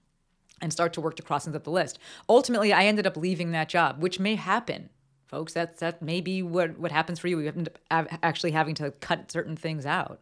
and 0.62 0.73
start 0.73 0.92
to 0.95 1.00
work 1.00 1.16
to 1.16 1.23
cross 1.23 1.47
up 1.47 1.64
the 1.64 1.71
list. 1.71 1.99
Ultimately, 2.28 2.73
I 2.73 2.85
ended 2.85 3.07
up 3.07 3.16
leaving 3.16 3.50
that 3.50 3.69
job, 3.69 4.00
which 4.00 4.21
may 4.21 4.37
happen, 4.37 4.88
folks. 5.26 5.52
That 5.52 5.78
that 5.78 6.00
may 6.00 6.21
be 6.23 6.42
what 6.42 6.78
what 6.78 6.92
happens 6.92 7.19
for 7.19 7.28
you. 7.28 7.37
We 7.37 7.49
end 7.49 7.69
up 7.90 8.09
actually 8.23 8.52
having 8.52 8.76
to 8.76 8.92
cut 8.92 9.31
certain 9.31 9.57
things 9.57 9.85
out, 9.85 10.21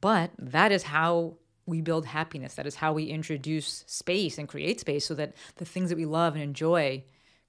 but 0.00 0.32
that 0.36 0.72
is 0.72 0.82
how 0.82 1.36
we 1.64 1.80
build 1.80 2.06
happiness. 2.06 2.54
That 2.54 2.66
is 2.66 2.74
how 2.74 2.92
we 2.92 3.04
introduce 3.04 3.84
space 3.86 4.36
and 4.36 4.48
create 4.48 4.80
space 4.80 5.06
so 5.06 5.14
that 5.14 5.34
the 5.56 5.64
things 5.64 5.88
that 5.90 5.96
we 5.96 6.04
love 6.04 6.34
and 6.34 6.42
enjoy 6.42 7.04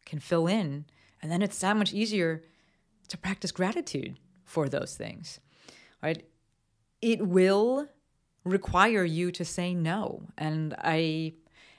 can 0.06 0.20
fill 0.20 0.48
in, 0.48 0.86
and 1.22 1.32
then 1.32 1.42
it's 1.42 1.60
that 1.60 1.76
much 1.76 1.92
easier 1.92 2.44
to 3.08 3.18
practice 3.18 3.52
gratitude 3.52 4.18
for 4.46 4.70
those 4.70 4.96
things. 4.96 5.40
Right? 6.04 6.24
It 7.02 7.28
will 7.28 7.88
require 8.44 9.04
you 9.04 9.32
to 9.32 9.46
say 9.46 9.74
no, 9.74 10.28
and 10.38 10.76
I 10.78 11.34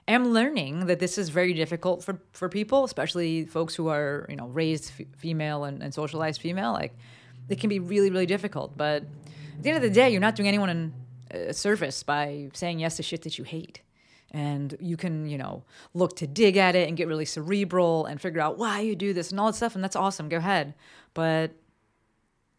am 0.08 0.32
learning 0.32 0.86
that 0.86 0.98
this 0.98 1.18
is 1.18 1.28
very 1.28 1.52
difficult 1.54 2.02
for, 2.02 2.20
for 2.32 2.48
people, 2.48 2.84
especially 2.84 3.46
folks 3.46 3.74
who 3.74 3.88
are, 3.88 4.26
you 4.28 4.36
know, 4.36 4.48
raised 4.48 4.92
f- 4.98 5.06
female 5.16 5.64
and, 5.64 5.82
and 5.82 5.94
socialized 5.94 6.40
female. 6.40 6.72
Like, 6.72 6.96
it 7.48 7.60
can 7.60 7.68
be 7.68 7.78
really, 7.78 8.10
really 8.10 8.26
difficult. 8.26 8.76
But 8.76 9.02
at 9.02 9.62
the 9.62 9.68
end 9.70 9.76
of 9.76 9.82
the 9.82 9.90
day, 9.90 10.10
you're 10.10 10.20
not 10.20 10.34
doing 10.34 10.48
anyone 10.48 10.68
an, 10.68 10.94
a 11.30 11.52
service 11.52 12.02
by 12.02 12.50
saying 12.52 12.80
yes 12.80 12.96
to 12.96 13.02
shit 13.02 13.22
that 13.22 13.38
you 13.38 13.44
hate. 13.44 13.80
And 14.30 14.74
you 14.80 14.96
can, 14.96 15.28
you 15.28 15.36
know, 15.36 15.64
look 15.92 16.16
to 16.16 16.26
dig 16.26 16.56
at 16.56 16.74
it 16.74 16.88
and 16.88 16.96
get 16.96 17.06
really 17.06 17.26
cerebral 17.26 18.06
and 18.06 18.20
figure 18.20 18.40
out 18.40 18.56
why 18.56 18.80
you 18.80 18.96
do 18.96 19.12
this 19.12 19.30
and 19.30 19.38
all 19.38 19.48
that 19.48 19.56
stuff. 19.56 19.74
And 19.74 19.84
that's 19.84 19.96
awesome. 19.96 20.28
Go 20.28 20.38
ahead. 20.38 20.74
But 21.12 21.52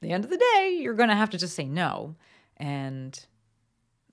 the 0.02 0.12
end 0.12 0.24
of 0.24 0.30
the 0.30 0.38
day, 0.38 0.78
you're 0.80 0.94
going 0.94 1.10
to 1.10 1.16
have 1.16 1.32
to 1.32 1.38
just 1.38 1.56
say 1.56 1.66
no. 1.66 2.16
And 2.58 3.20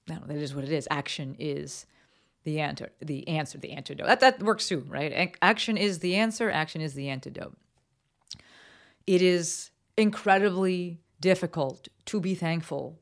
that 0.07 0.31
is 0.31 0.55
what 0.55 0.65
it 0.65 0.73
is. 0.73 0.89
Action 0.91 1.37
is 1.39 1.85
the 2.45 2.61
answer, 2.61 2.91
the 3.01 3.27
answer, 3.29 3.59
the 3.59 3.73
antidote. 3.73 4.07
That 4.07 4.21
that 4.21 4.43
works 4.43 4.69
too, 4.69 4.85
right? 4.89 5.37
Action 5.43 5.77
is 5.77 5.99
the 5.99 6.17
answer. 6.17 6.51
Action 6.51 6.81
is 6.81 6.95
the 6.95 7.09
antidote. 7.09 7.57
It 9.07 9.23
is 9.23 9.71
incredibly 9.97 11.01
difficult 11.21 11.89
to 12.07 12.21
be 12.21 12.35
thankful 12.35 13.01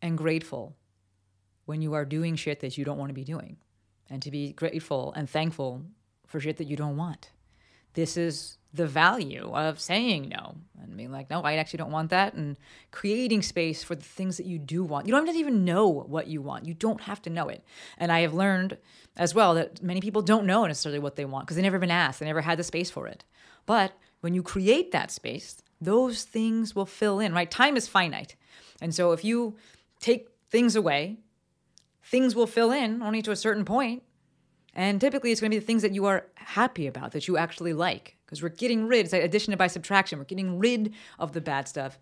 and 0.00 0.16
grateful 0.16 0.76
when 1.66 1.82
you 1.82 1.92
are 1.94 2.04
doing 2.04 2.34
shit 2.36 2.60
that 2.60 2.78
you 2.78 2.84
don't 2.84 2.98
want 2.98 3.10
to 3.10 3.14
be 3.14 3.24
doing 3.24 3.58
and 4.08 4.22
to 4.22 4.30
be 4.30 4.52
grateful 4.52 5.12
and 5.14 5.28
thankful 5.28 5.82
for 6.26 6.40
shit 6.40 6.56
that 6.56 6.66
you 6.66 6.76
don't 6.76 6.96
want. 6.96 7.30
This 7.98 8.16
is 8.16 8.58
the 8.72 8.86
value 8.86 9.50
of 9.52 9.80
saying 9.80 10.28
no 10.28 10.54
and 10.80 10.96
being 10.96 11.10
like, 11.10 11.28
no, 11.30 11.40
I 11.40 11.54
actually 11.54 11.78
don't 11.78 11.90
want 11.90 12.10
that, 12.10 12.32
and 12.32 12.56
creating 12.92 13.42
space 13.42 13.82
for 13.82 13.96
the 13.96 14.04
things 14.04 14.36
that 14.36 14.46
you 14.46 14.56
do 14.56 14.84
want. 14.84 15.06
You 15.06 15.10
don't 15.10 15.26
have 15.26 15.34
to 15.34 15.40
even 15.40 15.64
know 15.64 15.88
what 15.88 16.28
you 16.28 16.40
want. 16.40 16.64
You 16.64 16.74
don't 16.74 17.00
have 17.00 17.20
to 17.22 17.30
know 17.30 17.48
it. 17.48 17.64
And 17.96 18.12
I 18.12 18.20
have 18.20 18.34
learned 18.34 18.78
as 19.16 19.34
well 19.34 19.54
that 19.54 19.82
many 19.82 20.00
people 20.00 20.22
don't 20.22 20.46
know 20.46 20.64
necessarily 20.64 21.00
what 21.00 21.16
they 21.16 21.24
want 21.24 21.46
because 21.46 21.56
they've 21.56 21.64
never 21.64 21.80
been 21.80 21.90
asked, 21.90 22.20
they 22.20 22.26
never 22.26 22.42
had 22.42 22.56
the 22.56 22.62
space 22.62 22.88
for 22.88 23.08
it. 23.08 23.24
But 23.66 23.94
when 24.20 24.32
you 24.32 24.44
create 24.44 24.92
that 24.92 25.10
space, 25.10 25.60
those 25.80 26.22
things 26.22 26.76
will 26.76 26.86
fill 26.86 27.18
in, 27.18 27.32
right? 27.34 27.50
Time 27.50 27.76
is 27.76 27.88
finite. 27.88 28.36
And 28.80 28.94
so 28.94 29.10
if 29.10 29.24
you 29.24 29.56
take 29.98 30.28
things 30.50 30.76
away, 30.76 31.16
things 32.04 32.36
will 32.36 32.46
fill 32.46 32.70
in 32.70 33.02
only 33.02 33.22
to 33.22 33.32
a 33.32 33.36
certain 33.36 33.64
point 33.64 34.04
and 34.74 35.00
typically, 35.00 35.32
it's 35.32 35.40
going 35.40 35.50
to 35.50 35.56
be 35.56 35.60
the 35.60 35.66
things 35.66 35.82
that 35.82 35.92
you 35.92 36.06
are 36.06 36.26
happy 36.34 36.86
about, 36.86 37.12
that 37.12 37.26
you 37.26 37.36
actually 37.36 37.72
like, 37.72 38.16
because 38.24 38.42
we're 38.42 38.50
getting 38.50 38.86
rid, 38.86 39.04
it's 39.04 39.12
like 39.12 39.22
addition 39.22 39.54
by 39.56 39.66
subtraction. 39.66 40.18
We're 40.18 40.24
getting 40.26 40.58
rid 40.58 40.94
of 41.18 41.32
the 41.32 41.40
bad 41.40 41.66
stuff, 41.66 41.98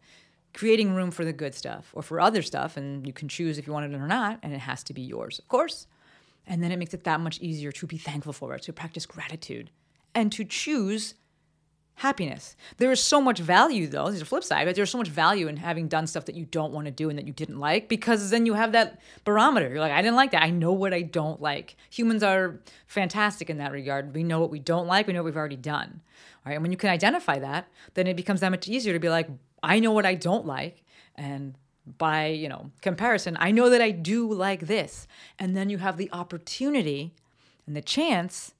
creating 0.52 0.94
room 0.94 1.10
for 1.10 1.24
the 1.24 1.32
good 1.32 1.54
stuff 1.54 1.90
or 1.94 2.02
for 2.02 2.20
other 2.20 2.42
stuff. 2.42 2.76
And 2.76 3.06
you 3.06 3.12
can 3.12 3.28
choose 3.28 3.58
if 3.58 3.66
you 3.66 3.72
want 3.72 3.92
it 3.92 3.96
or 3.96 4.06
not, 4.06 4.40
and 4.42 4.52
it 4.52 4.60
has 4.60 4.82
to 4.84 4.94
be 4.94 5.02
yours, 5.02 5.38
of 5.38 5.48
course. 5.48 5.86
And 6.46 6.62
then 6.62 6.70
it 6.70 6.78
makes 6.78 6.94
it 6.94 7.04
that 7.04 7.20
much 7.20 7.40
easier 7.40 7.72
to 7.72 7.86
be 7.86 7.98
thankful 7.98 8.32
for 8.32 8.54
it, 8.54 8.62
to 8.62 8.72
practice 8.72 9.06
gratitude, 9.06 9.70
and 10.14 10.30
to 10.32 10.44
choose 10.44 11.14
happiness. 11.96 12.56
There 12.76 12.92
is 12.92 13.02
so 13.02 13.22
much 13.22 13.38
value, 13.38 13.86
though. 13.86 14.10
There's 14.10 14.20
a 14.20 14.26
flip 14.26 14.44
side, 14.44 14.66
but 14.66 14.76
there's 14.76 14.90
so 14.90 14.98
much 14.98 15.08
value 15.08 15.48
in 15.48 15.56
having 15.56 15.88
done 15.88 16.06
stuff 16.06 16.26
that 16.26 16.34
you 16.34 16.44
don't 16.44 16.72
want 16.72 16.84
to 16.84 16.90
do 16.90 17.08
and 17.08 17.18
that 17.18 17.26
you 17.26 17.32
didn't 17.32 17.58
like 17.58 17.88
because 17.88 18.30
then 18.30 18.44
you 18.44 18.52
have 18.52 18.72
that 18.72 19.00
barometer. 19.24 19.68
You're 19.68 19.80
like, 19.80 19.92
I 19.92 20.02
didn't 20.02 20.16
like 20.16 20.30
that. 20.32 20.42
I 20.42 20.50
know 20.50 20.72
what 20.72 20.92
I 20.92 21.02
don't 21.02 21.40
like. 21.40 21.74
Humans 21.90 22.22
are 22.22 22.60
fantastic 22.86 23.48
in 23.48 23.56
that 23.58 23.72
regard. 23.72 24.14
We 24.14 24.24
know 24.24 24.40
what 24.40 24.50
we 24.50 24.58
don't 24.58 24.86
like. 24.86 25.06
We 25.06 25.14
know 25.14 25.20
what 25.20 25.26
we've 25.26 25.36
already 25.36 25.56
done. 25.56 26.02
All 26.44 26.50
right. 26.50 26.54
And 26.54 26.62
when 26.62 26.70
you 26.70 26.76
can 26.76 26.90
identify 26.90 27.38
that, 27.38 27.66
then 27.94 28.06
it 28.06 28.14
becomes 28.14 28.40
that 28.40 28.50
much 28.50 28.68
easier 28.68 28.92
to 28.92 29.00
be 29.00 29.08
like, 29.08 29.28
I 29.62 29.80
know 29.80 29.92
what 29.92 30.04
I 30.04 30.14
don't 30.14 30.44
like. 30.44 30.84
And 31.14 31.54
by, 31.96 32.26
you 32.26 32.50
know, 32.50 32.72
comparison, 32.82 33.38
I 33.40 33.52
know 33.52 33.70
that 33.70 33.80
I 33.80 33.90
do 33.90 34.30
like 34.30 34.66
this. 34.66 35.08
And 35.38 35.56
then 35.56 35.70
you 35.70 35.78
have 35.78 35.96
the 35.96 36.10
opportunity 36.12 37.14
and 37.66 37.74
the 37.74 37.80
chance 37.80 38.52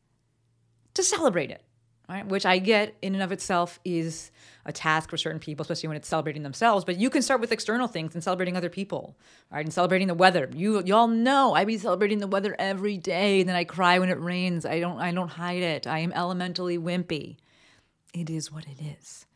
to 0.95 1.02
celebrate 1.02 1.50
it 1.50 1.61
right? 2.09 2.27
Which 2.27 2.47
I 2.47 2.59
get 2.59 2.97
in 3.03 3.15
and 3.15 3.23
of 3.23 3.33
itself 3.33 3.81
is 3.85 4.31
a 4.65 4.73
task 4.73 5.11
for 5.11 5.17
certain 5.17 5.41
people, 5.41 5.63
especially 5.63 5.89
when 5.89 5.97
it's 5.97 6.09
celebrating 6.09 6.43
themselves. 6.43 6.85
But 6.85 6.99
you 6.99 7.11
can 7.11 7.23
start 7.23 7.41
with 7.41 7.53
external 7.53 7.89
things 7.89 8.15
and 8.15 8.23
celebrating 8.23 8.57
other 8.57 8.69
people, 8.69 9.17
right? 9.51 9.65
And 9.65 9.73
celebrating 9.73 10.09
the 10.09 10.15
weather. 10.15 10.49
You 10.55 10.83
y'all 10.85 11.09
know 11.09 11.55
I 11.55 11.65
be 11.65 11.79
celebrating 11.79 12.19
the 12.19 12.27
weather 12.27 12.55
every 12.59 12.97
day. 12.97 13.41
And 13.41 13.49
then 13.49 13.57
I 13.57 13.65
cry 13.65 13.99
when 13.99 14.09
it 14.09 14.21
rains. 14.21 14.65
I 14.65 14.81
don't 14.81 14.99
I 14.99 15.11
don't 15.13 15.29
hide 15.29 15.63
it. 15.63 15.87
I 15.87 16.01
am 16.01 16.13
elementally 16.13 16.79
wimpy. 16.79 17.37
It 18.15 18.31
is 18.31 18.53
what 18.53 18.65
it 18.67 18.81
is. 19.01 19.27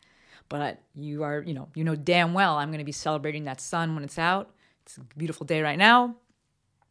But 0.49 0.81
you 0.97 1.23
are, 1.23 1.43
you 1.43 1.55
know, 1.55 1.69
you 1.75 1.85
know 1.85 1.97
damn 1.97 2.35
well 2.35 2.57
I'm 2.57 2.71
going 2.71 2.79
to 2.79 2.85
be 2.85 2.93
celebrating 2.93 3.45
that 3.45 3.61
sun 3.61 3.95
when 3.95 4.05
it's 4.05 4.19
out. 4.19 4.51
It's 4.85 4.97
a 4.97 5.03
beautiful 5.17 5.47
day 5.47 5.63
right 5.63 5.79
now. 5.79 6.17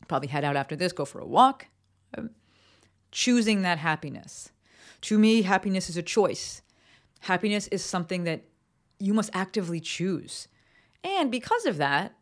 Probably 0.07 0.27
head 0.29 0.43
out 0.43 0.55
after 0.55 0.75
this, 0.75 0.91
go 0.91 1.05
for 1.05 1.19
a 1.19 1.27
walk. 1.27 1.67
Choosing 3.11 3.63
that 3.63 3.79
happiness 3.79 4.51
to 5.01 5.17
me, 5.17 5.41
happiness 5.41 5.89
is 5.89 5.97
a 5.97 6.03
choice. 6.03 6.61
Happiness 7.21 7.67
is 7.67 7.83
something 7.83 8.23
that 8.23 8.43
you 8.99 9.13
must 9.13 9.29
actively 9.33 9.79
choose. 9.79 10.47
And 11.03 11.31
because 11.31 11.65
of 11.65 11.77
that, 11.77 12.15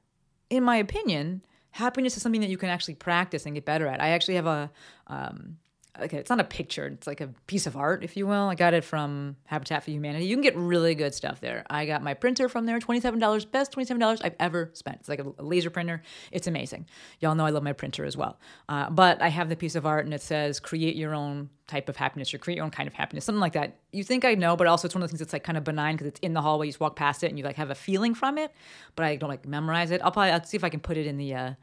in 0.50 0.64
my 0.64 0.78
opinion, 0.78 1.42
happiness 1.72 2.16
is 2.16 2.24
something 2.24 2.42
that 2.42 2.50
you 2.50 2.58
can 2.58 2.70
actually 2.70 2.96
practice 2.96 3.46
and 3.46 3.56
get 3.56 3.66
better 3.66 3.88
at. 3.88 4.02
I 4.02 4.10
actually 4.10 4.36
have 4.36 4.48
a 4.48 4.72
um, 5.08 5.58
okay, 6.02 6.18
it's 6.18 6.30
not 6.30 6.40
a 6.40 6.44
picture, 6.44 6.88
it's 6.88 7.08
like 7.08 7.22
a 7.22 7.28
piece 7.48 7.66
of 7.66 7.76
art, 7.76 8.04
if 8.04 8.18
you 8.18 8.28
will. 8.28 8.50
I 8.50 8.56
got 8.56 8.74
it 8.74 8.84
from 8.84 9.36
Habitat 9.46 9.84
for 9.84 9.92
Humanity. 9.92 10.26
You 10.26 10.36
can 10.36 10.44
get 10.44 10.56
really 10.56 10.96
good 10.96 11.14
stuff 11.14 11.40
there. 11.42 11.66
I 11.70 11.86
got 11.86 12.04
my 12.04 12.14
printer 12.14 12.50
from 12.50 12.66
there, 12.66 12.80
$27, 12.80 13.52
best 13.52 13.72
$27 13.72 14.22
I've 14.24 14.36
ever 14.40 14.72
spent. 14.74 14.98
It's 15.00 15.10
like 15.10 15.20
a, 15.20 15.44
laser 15.44 15.70
printer. 15.70 16.02
It's 16.32 16.48
amazing. 16.48 16.88
Y'all 17.20 17.36
know 17.36 17.46
I 17.46 17.50
love 17.50 17.64
my 17.64 17.74
printer 17.74 18.06
as 18.06 18.16
well. 18.16 18.40
Uh, 18.70 18.90
but 18.90 19.22
I 19.22 19.30
have 19.30 19.50
the 19.50 19.56
piece 19.56 19.76
of 19.76 19.86
art 19.86 20.06
and 20.06 20.14
it 20.14 20.22
says 20.22 20.60
create 20.60 20.96
your 20.96 21.14
own 21.14 21.50
type 21.68 21.90
of 21.90 21.98
happiness 21.98 22.34
or 22.34 22.38
create 22.38 22.56
your 22.56 22.64
own 22.64 22.72
kind 22.72 22.88
of 22.88 22.94
happiness, 22.94 23.26
something 23.26 23.42
like 23.42 23.54
that. 23.54 23.76
You 23.92 24.04
think 24.04 24.24
I 24.24 24.36
know, 24.36 24.56
but 24.56 24.68
also 24.68 24.88
it's 24.88 24.96
one 24.96 25.04
of 25.04 25.10
the 25.10 25.12
things 25.12 25.20
that's 25.20 25.34
like 25.34 25.44
kind 25.44 25.58
of 25.58 25.66
benign 25.66 25.96
because 25.96 26.08
it's 26.08 26.20
in 26.22 26.34
the 26.34 26.42
hallway. 26.42 26.68
You 26.68 26.72
just 26.72 26.80
walk 26.80 26.96
past 26.96 27.24
it 27.24 27.28
and 27.28 27.38
you 27.38 27.44
like 27.44 27.58
have 27.58 27.70
a 27.70 27.76
feeling 27.76 28.16
from 28.16 28.38
it, 28.38 28.52
but 28.96 29.06
I 29.06 29.18
don't 29.18 29.30
like 29.30 29.46
memorize 29.46 29.92
it. 29.92 30.02
I'll 30.02 30.12
probably 30.12 30.32
I'll 30.32 30.44
see 30.44 30.56
if 30.56 30.64
I 30.64 30.70
can 30.70 30.80
put 30.80 30.96
it 30.96 31.06
in 31.06 31.18
the 31.18 31.36
uh, 31.36 31.54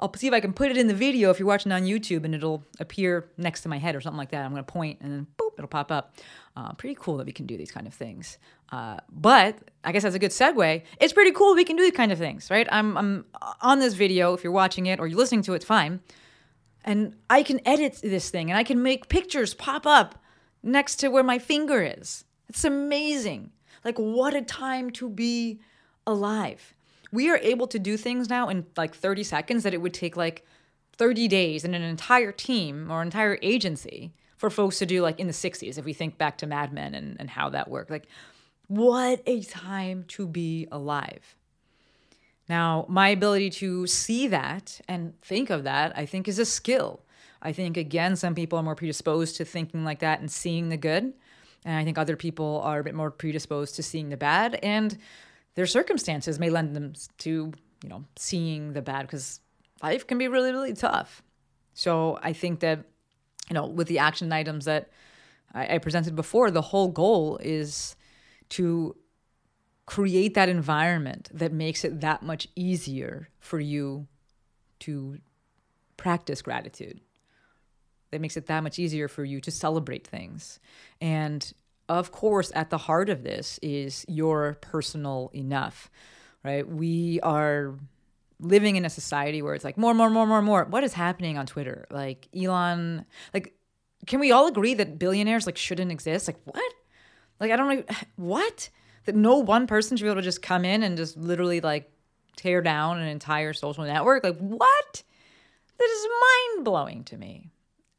I'll 0.00 0.12
see 0.14 0.26
if 0.26 0.32
I 0.32 0.40
can 0.40 0.54
put 0.54 0.70
it 0.70 0.78
in 0.78 0.86
the 0.86 0.94
video 0.94 1.30
if 1.30 1.38
you're 1.38 1.46
watching 1.46 1.72
on 1.72 1.82
YouTube 1.82 2.24
and 2.24 2.34
it'll 2.34 2.64
appear 2.80 3.28
next 3.36 3.60
to 3.62 3.68
my 3.68 3.78
head 3.78 3.94
or 3.94 4.00
something 4.00 4.18
like 4.18 4.30
that. 4.30 4.44
I'm 4.44 4.50
gonna 4.50 4.62
point 4.62 4.98
and 5.02 5.12
then 5.12 5.26
boop, 5.38 5.52
it'll 5.58 5.68
pop 5.68 5.92
up. 5.92 6.16
Uh, 6.56 6.72
pretty 6.72 6.96
cool 6.98 7.16
that 7.18 7.26
we 7.26 7.32
can 7.32 7.46
do 7.46 7.56
these 7.56 7.70
kind 7.70 7.86
of 7.86 7.94
things. 7.94 8.38
Uh, 8.72 8.96
but 9.10 9.56
I 9.84 9.92
guess 9.92 10.02
that's 10.02 10.16
a 10.16 10.18
good 10.18 10.32
segue. 10.32 10.82
It's 11.00 11.12
pretty 11.12 11.30
cool 11.30 11.54
we 11.54 11.64
can 11.64 11.76
do 11.76 11.82
these 11.82 11.92
kind 11.92 12.12
of 12.12 12.18
things, 12.18 12.50
right? 12.50 12.66
I'm 12.72 12.96
I'm 12.96 13.24
on 13.60 13.78
this 13.78 13.94
video. 13.94 14.32
If 14.32 14.42
you're 14.42 14.52
watching 14.52 14.86
it 14.86 15.00
or 15.00 15.06
you're 15.06 15.18
listening 15.18 15.42
to 15.42 15.52
it, 15.52 15.56
it's 15.56 15.64
fine 15.66 16.00
and 16.84 17.14
I 17.28 17.42
can 17.42 17.60
edit 17.66 18.00
this 18.02 18.30
thing 18.30 18.50
and 18.50 18.58
I 18.58 18.64
can 18.64 18.82
make 18.82 19.08
pictures 19.08 19.54
pop 19.54 19.86
up 19.86 20.22
next 20.62 20.96
to 20.96 21.08
where 21.08 21.22
my 21.22 21.38
finger 21.38 21.82
is. 21.82 22.24
It's 22.48 22.64
amazing. 22.64 23.52
Like, 23.84 23.98
what 23.98 24.34
a 24.34 24.42
time 24.42 24.90
to 24.92 25.08
be 25.08 25.60
alive. 26.06 26.74
We 27.12 27.30
are 27.30 27.38
able 27.38 27.66
to 27.68 27.78
do 27.78 27.96
things 27.96 28.28
now 28.28 28.48
in 28.48 28.66
like 28.76 28.94
30 28.94 29.22
seconds 29.24 29.62
that 29.62 29.74
it 29.74 29.80
would 29.80 29.94
take 29.94 30.16
like 30.16 30.44
30 30.96 31.28
days 31.28 31.64
and 31.64 31.74
an 31.74 31.82
entire 31.82 32.32
team 32.32 32.90
or 32.90 33.02
entire 33.02 33.38
agency 33.42 34.12
for 34.36 34.50
folks 34.50 34.78
to 34.78 34.86
do 34.86 35.02
like 35.02 35.18
in 35.18 35.26
the 35.26 35.32
60s, 35.32 35.78
if 35.78 35.84
we 35.84 35.92
think 35.92 36.18
back 36.18 36.38
to 36.38 36.46
Mad 36.46 36.72
Men 36.72 36.94
and, 36.94 37.16
and 37.18 37.30
how 37.30 37.50
that 37.50 37.68
worked. 37.68 37.90
Like, 37.90 38.06
what 38.68 39.22
a 39.26 39.42
time 39.42 40.04
to 40.08 40.26
be 40.26 40.68
alive. 40.70 41.36
Now, 42.50 42.84
my 42.88 43.10
ability 43.10 43.50
to 43.50 43.86
see 43.86 44.26
that 44.26 44.80
and 44.88 45.14
think 45.22 45.50
of 45.50 45.62
that, 45.62 45.96
I 45.96 46.04
think, 46.04 46.26
is 46.26 46.40
a 46.40 46.44
skill. 46.44 47.00
I 47.40 47.52
think, 47.52 47.76
again, 47.76 48.16
some 48.16 48.34
people 48.34 48.58
are 48.58 48.62
more 48.64 48.74
predisposed 48.74 49.36
to 49.36 49.44
thinking 49.44 49.84
like 49.84 50.00
that 50.00 50.18
and 50.18 50.28
seeing 50.28 50.68
the 50.68 50.76
good. 50.76 51.14
And 51.64 51.76
I 51.76 51.84
think 51.84 51.96
other 51.96 52.16
people 52.16 52.60
are 52.64 52.80
a 52.80 52.82
bit 52.82 52.96
more 52.96 53.12
predisposed 53.12 53.76
to 53.76 53.84
seeing 53.84 54.08
the 54.08 54.16
bad. 54.16 54.58
And 54.64 54.98
their 55.54 55.64
circumstances 55.64 56.40
may 56.40 56.50
lend 56.50 56.74
them 56.74 56.94
to, 57.18 57.52
you 57.84 57.88
know, 57.88 58.04
seeing 58.16 58.72
the 58.72 58.82
bad 58.82 59.02
because 59.02 59.38
life 59.80 60.08
can 60.08 60.18
be 60.18 60.26
really, 60.26 60.50
really 60.50 60.74
tough. 60.74 61.22
So 61.74 62.18
I 62.20 62.32
think 62.32 62.58
that, 62.60 62.80
you 63.48 63.54
know, 63.54 63.66
with 63.66 63.86
the 63.86 64.00
action 64.00 64.32
items 64.32 64.64
that 64.64 64.90
I, 65.54 65.76
I 65.76 65.78
presented 65.78 66.16
before, 66.16 66.50
the 66.50 66.62
whole 66.62 66.88
goal 66.88 67.38
is 67.40 67.94
to 68.48 68.96
create 69.90 70.34
that 70.34 70.48
environment 70.48 71.28
that 71.34 71.52
makes 71.52 71.84
it 71.84 72.00
that 72.00 72.22
much 72.22 72.46
easier 72.54 73.28
for 73.40 73.58
you 73.58 74.06
to 74.78 75.18
practice 75.96 76.42
gratitude 76.42 77.00
that 78.12 78.20
makes 78.20 78.36
it 78.36 78.46
that 78.46 78.62
much 78.62 78.78
easier 78.78 79.08
for 79.08 79.24
you 79.24 79.40
to 79.40 79.50
celebrate 79.50 80.06
things. 80.06 80.60
And 81.00 81.52
of 81.88 82.12
course 82.12 82.52
at 82.54 82.70
the 82.70 82.78
heart 82.78 83.08
of 83.08 83.24
this 83.24 83.58
is 83.62 84.04
your 84.06 84.58
personal 84.60 85.28
enough 85.34 85.90
right? 86.44 86.66
We 86.66 87.18
are 87.24 87.74
living 88.38 88.76
in 88.76 88.84
a 88.84 88.90
society 88.90 89.42
where 89.42 89.54
it's 89.54 89.64
like 89.64 89.76
more 89.76 89.92
more 89.92 90.08
more 90.08 90.24
more 90.24 90.40
more. 90.40 90.64
What 90.66 90.84
is 90.84 90.92
happening 90.92 91.36
on 91.36 91.46
twitter? 91.46 91.86
Like 91.90 92.28
elon 92.32 93.06
like 93.34 93.54
can 94.06 94.20
we 94.20 94.30
all 94.30 94.46
agree 94.46 94.74
that 94.74 95.00
billionaires 95.00 95.46
like 95.46 95.56
shouldn't 95.56 95.90
exist? 95.90 96.28
Like 96.28 96.40
what? 96.44 96.72
Like 97.40 97.50
i 97.50 97.56
don't 97.56 97.68
know 97.68 97.84
what 98.14 98.70
that 99.04 99.14
no 99.14 99.36
one 99.36 99.66
person 99.66 99.96
should 99.96 100.04
be 100.04 100.10
able 100.10 100.20
to 100.20 100.22
just 100.22 100.42
come 100.42 100.64
in 100.64 100.82
and 100.82 100.96
just 100.96 101.16
literally 101.16 101.60
like 101.60 101.90
tear 102.36 102.62
down 102.62 102.98
an 102.98 103.08
entire 103.08 103.52
social 103.52 103.84
network. 103.84 104.24
Like, 104.24 104.38
what? 104.38 105.02
That 105.78 105.88
is 105.88 106.08
mind 106.54 106.64
blowing 106.64 107.04
to 107.04 107.16
me. 107.16 107.50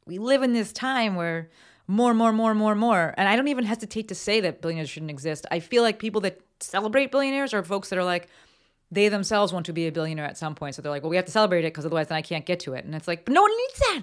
We 0.06 0.18
live 0.18 0.42
in 0.42 0.52
this 0.52 0.72
time 0.72 1.14
where 1.14 1.50
more, 1.86 2.14
more, 2.14 2.32
more, 2.32 2.54
more, 2.54 2.74
more. 2.74 3.14
And 3.16 3.28
I 3.28 3.36
don't 3.36 3.48
even 3.48 3.64
hesitate 3.64 4.08
to 4.08 4.14
say 4.14 4.40
that 4.40 4.62
billionaires 4.62 4.90
shouldn't 4.90 5.10
exist. 5.10 5.46
I 5.50 5.60
feel 5.60 5.82
like 5.82 5.98
people 5.98 6.20
that 6.22 6.40
celebrate 6.60 7.10
billionaires 7.10 7.52
are 7.52 7.62
folks 7.62 7.88
that 7.90 7.98
are 7.98 8.04
like, 8.04 8.28
they 8.90 9.08
themselves 9.08 9.52
want 9.52 9.66
to 9.66 9.72
be 9.72 9.86
a 9.86 9.92
billionaire 9.92 10.24
at 10.24 10.36
some 10.36 10.54
point. 10.54 10.74
So 10.74 10.82
they're 10.82 10.92
like, 10.92 11.02
well, 11.02 11.10
we 11.10 11.16
have 11.16 11.24
to 11.24 11.32
celebrate 11.32 11.60
it 11.60 11.72
because 11.72 11.86
otherwise 11.86 12.08
then 12.08 12.18
I 12.18 12.22
can't 12.22 12.46
get 12.46 12.60
to 12.60 12.74
it. 12.74 12.84
And 12.84 12.94
it's 12.94 13.08
like, 13.08 13.24
but 13.24 13.32
no 13.32 13.42
one 13.42 13.50
needs 13.56 13.78
that. 13.80 14.02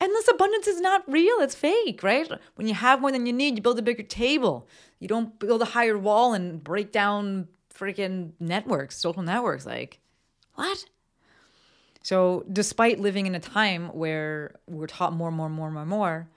Endless 0.00 0.28
abundance 0.28 0.66
is 0.66 0.80
not 0.80 1.02
real. 1.06 1.36
It's 1.40 1.54
fake, 1.54 2.02
right? 2.02 2.30
When 2.54 2.66
you 2.66 2.74
have 2.74 3.00
more 3.00 3.12
than 3.12 3.26
you 3.26 3.32
need, 3.32 3.56
you 3.56 3.62
build 3.62 3.78
a 3.78 3.82
bigger 3.82 4.02
table. 4.02 4.66
You 4.98 5.08
don't 5.08 5.38
build 5.38 5.60
a 5.60 5.66
higher 5.66 5.98
wall 5.98 6.32
and 6.32 6.62
break 6.64 6.90
down 6.90 7.48
freaking 7.74 8.32
networks, 8.40 8.96
social 8.96 9.22
networks. 9.22 9.66
Like, 9.66 10.00
what? 10.54 10.86
So, 12.02 12.44
despite 12.50 12.98
living 12.98 13.26
in 13.26 13.34
a 13.34 13.40
time 13.40 13.88
where 13.88 14.56
we're 14.66 14.86
taught 14.86 15.12
more, 15.12 15.30
more, 15.30 15.50
more, 15.50 15.70
more, 15.70 15.84
more, 15.84 16.28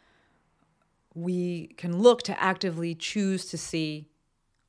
we 1.15 1.67
can 1.77 1.99
look 1.99 2.23
to 2.23 2.41
actively 2.41 2.95
choose 2.95 3.45
to 3.45 3.57
see 3.57 4.09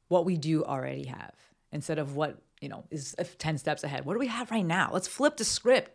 what 0.09 0.25
we 0.25 0.37
do 0.37 0.65
already 0.65 1.07
have 1.07 1.35
instead 1.73 1.99
of 1.99 2.15
what, 2.15 2.39
you 2.61 2.69
know, 2.69 2.85
is 2.93 3.17
10 3.39 3.59
steps 3.59 3.83
ahead. 3.83 4.05
What 4.05 4.13
do 4.13 4.21
we 4.21 4.29
have 4.29 4.53
right 4.53 4.65
now? 4.65 4.91
Let's 4.93 5.09
flip 5.09 5.37
the 5.37 5.45
script. 5.45 5.91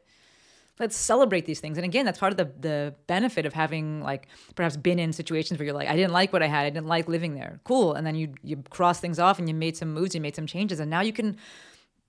Let's 0.80 0.96
celebrate 0.96 1.46
these 1.46 1.60
things. 1.60 1.78
And 1.78 1.86
again, 1.86 2.06
that's 2.06 2.20
part 2.20 2.32
of 2.32 2.38
the 2.38 2.52
the 2.60 2.96
benefit 3.08 3.46
of 3.46 3.54
having 3.54 4.02
like 4.02 4.28
perhaps 4.56 4.78
been 4.78 5.00
in 5.00 5.12
situations 5.14 5.60
where 5.60 5.66
you're 5.66 5.76
like, 5.76 5.90
I 5.90 5.96
didn't 5.96 6.14
like 6.14 6.32
what 6.32 6.42
I 6.42 6.48
had, 6.48 6.66
I 6.66 6.70
didn't 6.70 6.88
like 6.88 7.08
living 7.08 7.36
there. 7.36 7.60
Cool. 7.64 7.94
And 7.94 8.08
then 8.08 8.16
you 8.16 8.34
you 8.44 8.64
cross 8.70 9.00
things 9.00 9.20
off 9.20 9.40
and 9.40 9.48
you 9.48 9.56
made 9.56 9.76
some 9.76 9.94
moves, 9.94 10.16
you 10.16 10.22
made 10.22 10.36
some 10.36 10.48
changes, 10.48 10.80
and 10.80 10.90
now 10.90 11.02
you 11.02 11.14
can 11.14 11.38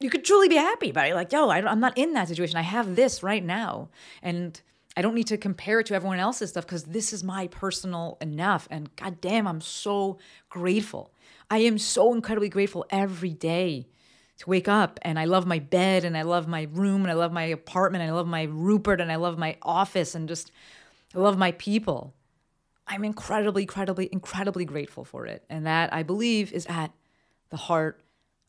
you 0.01 0.09
could 0.09 0.25
truly 0.25 0.49
be 0.49 0.57
happy 0.57 0.91
about 0.91 1.09
it. 1.09 1.15
Like, 1.15 1.31
yo, 1.31 1.51
I, 1.51 1.59
I'm 1.59 1.81
not 1.81 1.97
in 1.97 2.15
that 2.15 2.29
situation. 2.29 2.57
I 2.57 2.63
have 2.63 2.97
this 2.97 3.23
right 3.23 3.45
now. 3.45 3.91
And 4.23 4.61
I 4.97 5.03
don't 5.03 5.15
need 5.15 5.29
to 5.29 5.37
compare 5.37 5.81
it 5.81 5.87
to 5.87 5.95
everyone 5.95 6.19
else's 6.19 6.51
stuff 6.51 6.67
because 6.67 6.85
this 6.85 7.13
is 7.13 7.23
my 7.23 7.47
personal 7.47 8.17
enough. 8.21 8.67
And 8.71 8.95
goddamn, 8.97 9.47
I'm 9.47 9.61
so 9.61 10.19
grateful. 10.49 11.13
I 11.51 11.59
am 11.59 11.79
so 11.79 12.15
incredibly 12.15 12.49
grateful 12.49 12.87
every 12.91 13.35
day 13.35 13.89
to 14.41 14.49
wake 14.49 14.69
up 14.69 14.99
and 15.03 15.19
I 15.19 15.27
love 15.27 15.47
my 15.47 15.59
bed 15.59 16.05
and 16.05 16.17
I 16.17 16.23
love 16.23 16.49
my 16.49 16.67
room 16.73 17.03
and 17.03 17.11
I 17.11 17.15
love 17.15 17.31
my 17.31 17.45
apartment 17.45 18.03
and 18.03 18.11
I 18.11 18.15
love 18.15 18.27
my 18.27 18.45
Rupert 18.45 18.99
and 18.99 19.13
I 19.13 19.17
love 19.17 19.39
my 19.39 19.57
office 19.61 20.15
and 20.15 20.27
just 20.27 20.51
I 21.15 21.19
love 21.19 21.37
my 21.37 21.53
people. 21.53 22.15
I'm 22.87 23.05
incredibly, 23.05 23.63
incredibly, 23.63 24.09
incredibly 24.11 24.65
grateful 24.65 25.05
for 25.05 25.27
it. 25.27 25.45
And 25.51 25.67
that 25.67 25.93
I 25.93 26.03
believe 26.03 26.55
is 26.55 26.67
at 26.71 26.91
the 27.51 27.59
heart 27.59 28.01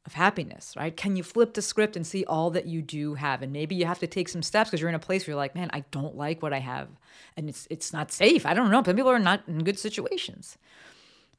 of 0.06 0.14
happiness, 0.14 0.76
right? 0.78 0.96
Can 0.96 1.18
you 1.18 1.24
flip 1.24 1.54
the 1.54 1.62
script 1.62 1.98
and 1.98 2.08
see 2.08 2.24
all 2.24 2.52
that 2.52 2.68
you 2.68 2.82
do 2.82 3.16
have? 3.16 3.42
And 3.42 3.52
maybe 3.52 3.76
you 3.76 3.86
have 3.86 4.00
to 4.00 4.08
take 4.08 4.30
some 4.30 4.42
steps 4.42 4.70
because 4.70 4.80
you're 4.80 4.90
in 4.90 4.96
a 4.96 5.00
place 5.00 5.28
where 5.28 5.34
you're 5.34 5.38
like, 5.38 5.56
man, 5.56 5.70
I 5.74 5.84
don't 5.92 6.16
like 6.16 6.42
what 6.42 6.54
I 6.54 6.60
have. 6.60 6.88
And 7.36 7.50
it's 7.50 7.68
it's 7.70 7.92
not 7.92 8.14
safe. 8.14 8.46
I 8.46 8.54
don't 8.54 8.72
know. 8.72 8.82
Some 8.82 8.96
people 8.96 9.12
are 9.12 9.20
not 9.20 9.44
in 9.46 9.66
good 9.66 9.78
situations. 9.78 10.58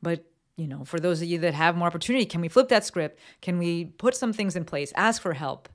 But 0.02 0.26
you 0.56 0.66
know, 0.66 0.84
for 0.84 1.00
those 1.00 1.22
of 1.22 1.28
you 1.28 1.38
that 1.38 1.54
have 1.54 1.76
more 1.76 1.86
opportunity, 1.86 2.26
can 2.26 2.40
we 2.40 2.48
flip 2.48 2.68
that 2.68 2.84
script? 2.84 3.18
Can 3.40 3.58
we 3.58 3.86
put 3.86 4.14
some 4.14 4.32
things 4.32 4.54
in 4.56 4.64
place? 4.64 4.92
Ask 4.94 5.22
for 5.22 5.32
help. 5.32 5.68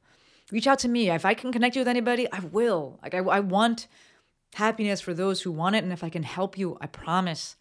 Reach 0.51 0.67
out 0.67 0.79
to 0.79 0.87
me. 0.87 1.09
If 1.09 1.25
I 1.25 1.33
can 1.33 1.51
connect 1.51 1.75
you 1.75 1.81
with 1.81 1.87
anybody, 1.87 2.31
I 2.31 2.39
will. 2.39 2.99
Like 3.01 3.13
I, 3.13 3.19
I 3.19 3.39
want 3.39 3.87
happiness 4.53 5.01
for 5.01 5.13
those 5.13 5.41
who 5.41 5.51
want 5.51 5.75
it. 5.75 5.83
And 5.83 5.91
if 5.91 6.03
I 6.03 6.09
can 6.09 6.23
help 6.23 6.57
you, 6.57 6.77
I 6.79 6.87
promise 6.87 7.55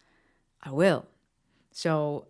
I 0.62 0.70
will. 0.70 1.06
So 1.72 2.26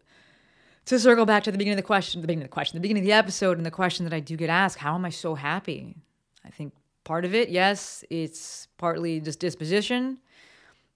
to 0.87 0.99
circle 0.99 1.26
back 1.26 1.43
to 1.45 1.52
the 1.52 1.59
beginning 1.59 1.78
of 1.78 1.83
the 1.83 1.87
question, 1.87 2.21
the 2.21 2.26
beginning 2.26 2.45
of 2.45 2.50
the 2.50 2.55
question, 2.55 2.76
the 2.76 2.81
beginning 2.81 3.02
of 3.02 3.07
the 3.07 3.12
episode, 3.12 3.57
and 3.57 3.66
the 3.66 3.71
question 3.71 4.05
that 4.05 4.14
I 4.14 4.21
do 4.21 4.37
get 4.37 4.50
asked, 4.50 4.78
how 4.78 4.95
am 4.95 5.05
I 5.05 5.11
so 5.11 5.35
happy? 5.35 5.97
I 6.45 6.50
think 6.50 6.73
part 7.05 7.25
of 7.25 7.35
it, 7.35 7.49
yes, 7.49 8.05
it's 8.09 8.69
partly 8.78 9.21
just 9.21 9.40
disposition 9.40 10.19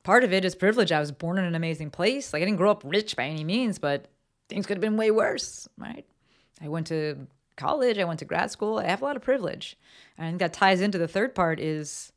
part 0.02 0.24
of 0.24 0.32
it 0.32 0.44
is 0.44 0.54
privilege. 0.54 0.92
I 0.92 1.00
was 1.00 1.12
born 1.12 1.38
in 1.38 1.44
an 1.44 1.54
amazing 1.54 1.90
place. 1.90 2.32
Like 2.32 2.42
I 2.42 2.44
didn't 2.44 2.58
grow 2.58 2.70
up 2.70 2.82
rich 2.84 3.16
by 3.16 3.24
any 3.24 3.44
means, 3.44 3.78
but 3.78 4.06
things 4.48 4.66
could 4.66 4.76
have 4.76 4.82
been 4.82 4.96
way 4.96 5.10
worse, 5.10 5.68
right? 5.76 6.04
I 6.62 6.68
went 6.68 6.86
to 6.88 7.26
college, 7.56 7.98
I 7.98 8.04
went 8.04 8.18
to 8.20 8.24
grad 8.24 8.50
school. 8.50 8.78
I 8.78 8.84
have 8.84 9.02
a 9.02 9.04
lot 9.04 9.16
of 9.16 9.22
privilege. 9.22 9.76
And 10.16 10.26
I 10.26 10.30
think 10.30 10.40
that 10.40 10.52
ties 10.52 10.80
into 10.80 10.98
the 10.98 11.08
third 11.08 11.34
part 11.34 11.60
is 11.60 12.12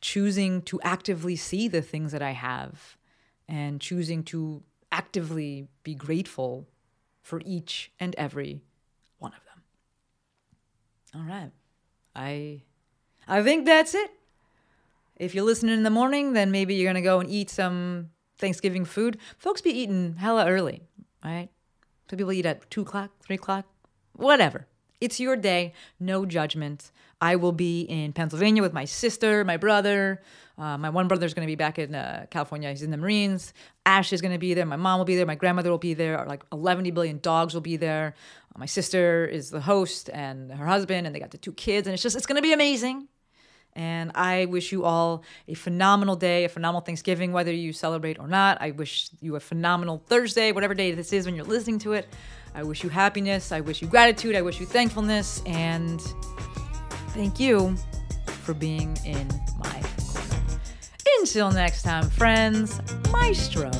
choosing 0.00 0.62
to 0.62 0.80
actively 0.82 1.34
see 1.36 1.66
the 1.66 1.82
things 1.82 2.12
that 2.12 2.22
I 2.22 2.32
have 2.32 2.96
and 3.48 3.80
choosing 3.80 4.22
to 4.24 4.62
actively 4.92 5.68
be 5.82 5.94
grateful 5.94 6.66
for 7.22 7.40
each 7.44 7.90
and 7.98 8.14
every 8.16 8.60
one 9.18 9.32
of 9.32 9.40
them. 9.44 9.62
All 11.14 11.28
right. 11.28 11.50
I 12.14 12.62
I 13.26 13.42
think 13.42 13.64
that's 13.64 13.94
it. 13.94 14.10
If 15.16 15.34
you're 15.34 15.44
listening 15.44 15.74
in 15.74 15.82
the 15.84 15.90
morning, 15.90 16.32
then 16.32 16.50
maybe 16.50 16.74
you're 16.74 16.90
going 16.90 17.02
to 17.02 17.08
go 17.08 17.20
and 17.20 17.30
eat 17.30 17.50
some 17.50 18.10
Thanksgiving 18.38 18.84
food. 18.84 19.18
Folks 19.38 19.60
be 19.60 19.70
eating 19.70 20.16
hella 20.16 20.46
early, 20.46 20.82
right? 21.24 21.48
Some 22.10 22.18
people 22.18 22.32
eat 22.32 22.46
at 22.46 22.68
2 22.70 22.82
o'clock, 22.82 23.10
3 23.20 23.36
o'clock, 23.36 23.64
whatever. 24.14 24.66
It's 25.00 25.20
your 25.20 25.36
day, 25.36 25.72
no 26.00 26.24
judgment. 26.26 26.90
I 27.20 27.36
will 27.36 27.52
be 27.52 27.82
in 27.82 28.12
Pennsylvania 28.12 28.62
with 28.62 28.72
my 28.72 28.84
sister, 28.84 29.44
my 29.44 29.56
brother. 29.56 30.22
Uh, 30.58 30.78
my 30.78 30.90
one 30.90 31.08
brother 31.08 31.26
is 31.26 31.34
going 31.34 31.46
to 31.46 31.50
be 31.50 31.56
back 31.56 31.78
in 31.78 31.94
uh, 31.94 32.26
California. 32.30 32.70
He's 32.70 32.82
in 32.82 32.90
the 32.90 32.96
Marines. 32.96 33.52
Ash 33.86 34.12
is 34.12 34.20
going 34.20 34.32
to 34.32 34.38
be 34.38 34.54
there. 34.54 34.66
My 34.66 34.76
mom 34.76 34.98
will 34.98 35.04
be 35.04 35.16
there. 35.16 35.26
My 35.26 35.34
grandmother 35.34 35.70
will 35.70 35.78
be 35.78 35.94
there. 35.94 36.24
Like 36.26 36.44
11 36.52 36.92
billion 36.94 37.18
dogs 37.18 37.54
will 37.54 37.60
be 37.60 37.76
there. 37.76 38.14
My 38.56 38.66
sister 38.66 39.26
is 39.26 39.50
the 39.50 39.60
host 39.60 40.10
and 40.12 40.52
her 40.52 40.66
husband, 40.66 41.06
and 41.06 41.14
they 41.14 41.20
got 41.20 41.32
the 41.32 41.38
two 41.38 41.52
kids. 41.52 41.86
And 41.86 41.94
it's 41.94 42.02
just, 42.02 42.16
it's 42.16 42.26
going 42.26 42.36
to 42.36 42.42
be 42.42 42.52
amazing. 42.52 43.08
And 43.76 44.12
I 44.14 44.44
wish 44.46 44.70
you 44.70 44.84
all 44.84 45.24
a 45.48 45.54
phenomenal 45.54 46.16
day, 46.16 46.44
a 46.44 46.48
phenomenal 46.48 46.80
Thanksgiving, 46.80 47.32
whether 47.32 47.52
you 47.52 47.72
celebrate 47.72 48.18
or 48.18 48.28
not. 48.28 48.58
I 48.60 48.70
wish 48.70 49.10
you 49.20 49.36
a 49.36 49.40
phenomenal 49.40 50.02
Thursday, 50.06 50.52
whatever 50.52 50.74
day 50.74 50.92
this 50.92 51.12
is 51.12 51.26
when 51.26 51.34
you're 51.34 51.44
listening 51.44 51.78
to 51.80 51.94
it. 51.94 52.08
I 52.54 52.62
wish 52.62 52.84
you 52.84 52.88
happiness. 52.88 53.50
I 53.50 53.60
wish 53.60 53.82
you 53.82 53.88
gratitude. 53.88 54.36
I 54.36 54.42
wish 54.42 54.60
you 54.60 54.66
thankfulness. 54.66 55.42
And 55.44 56.00
thank 57.08 57.40
you 57.40 57.76
for 58.42 58.54
being 58.54 58.96
in 59.04 59.28
my 59.58 59.82
corner. 60.06 60.60
Until 61.18 61.50
next 61.50 61.82
time, 61.82 62.08
friends, 62.10 62.80
Maestro 63.10 63.72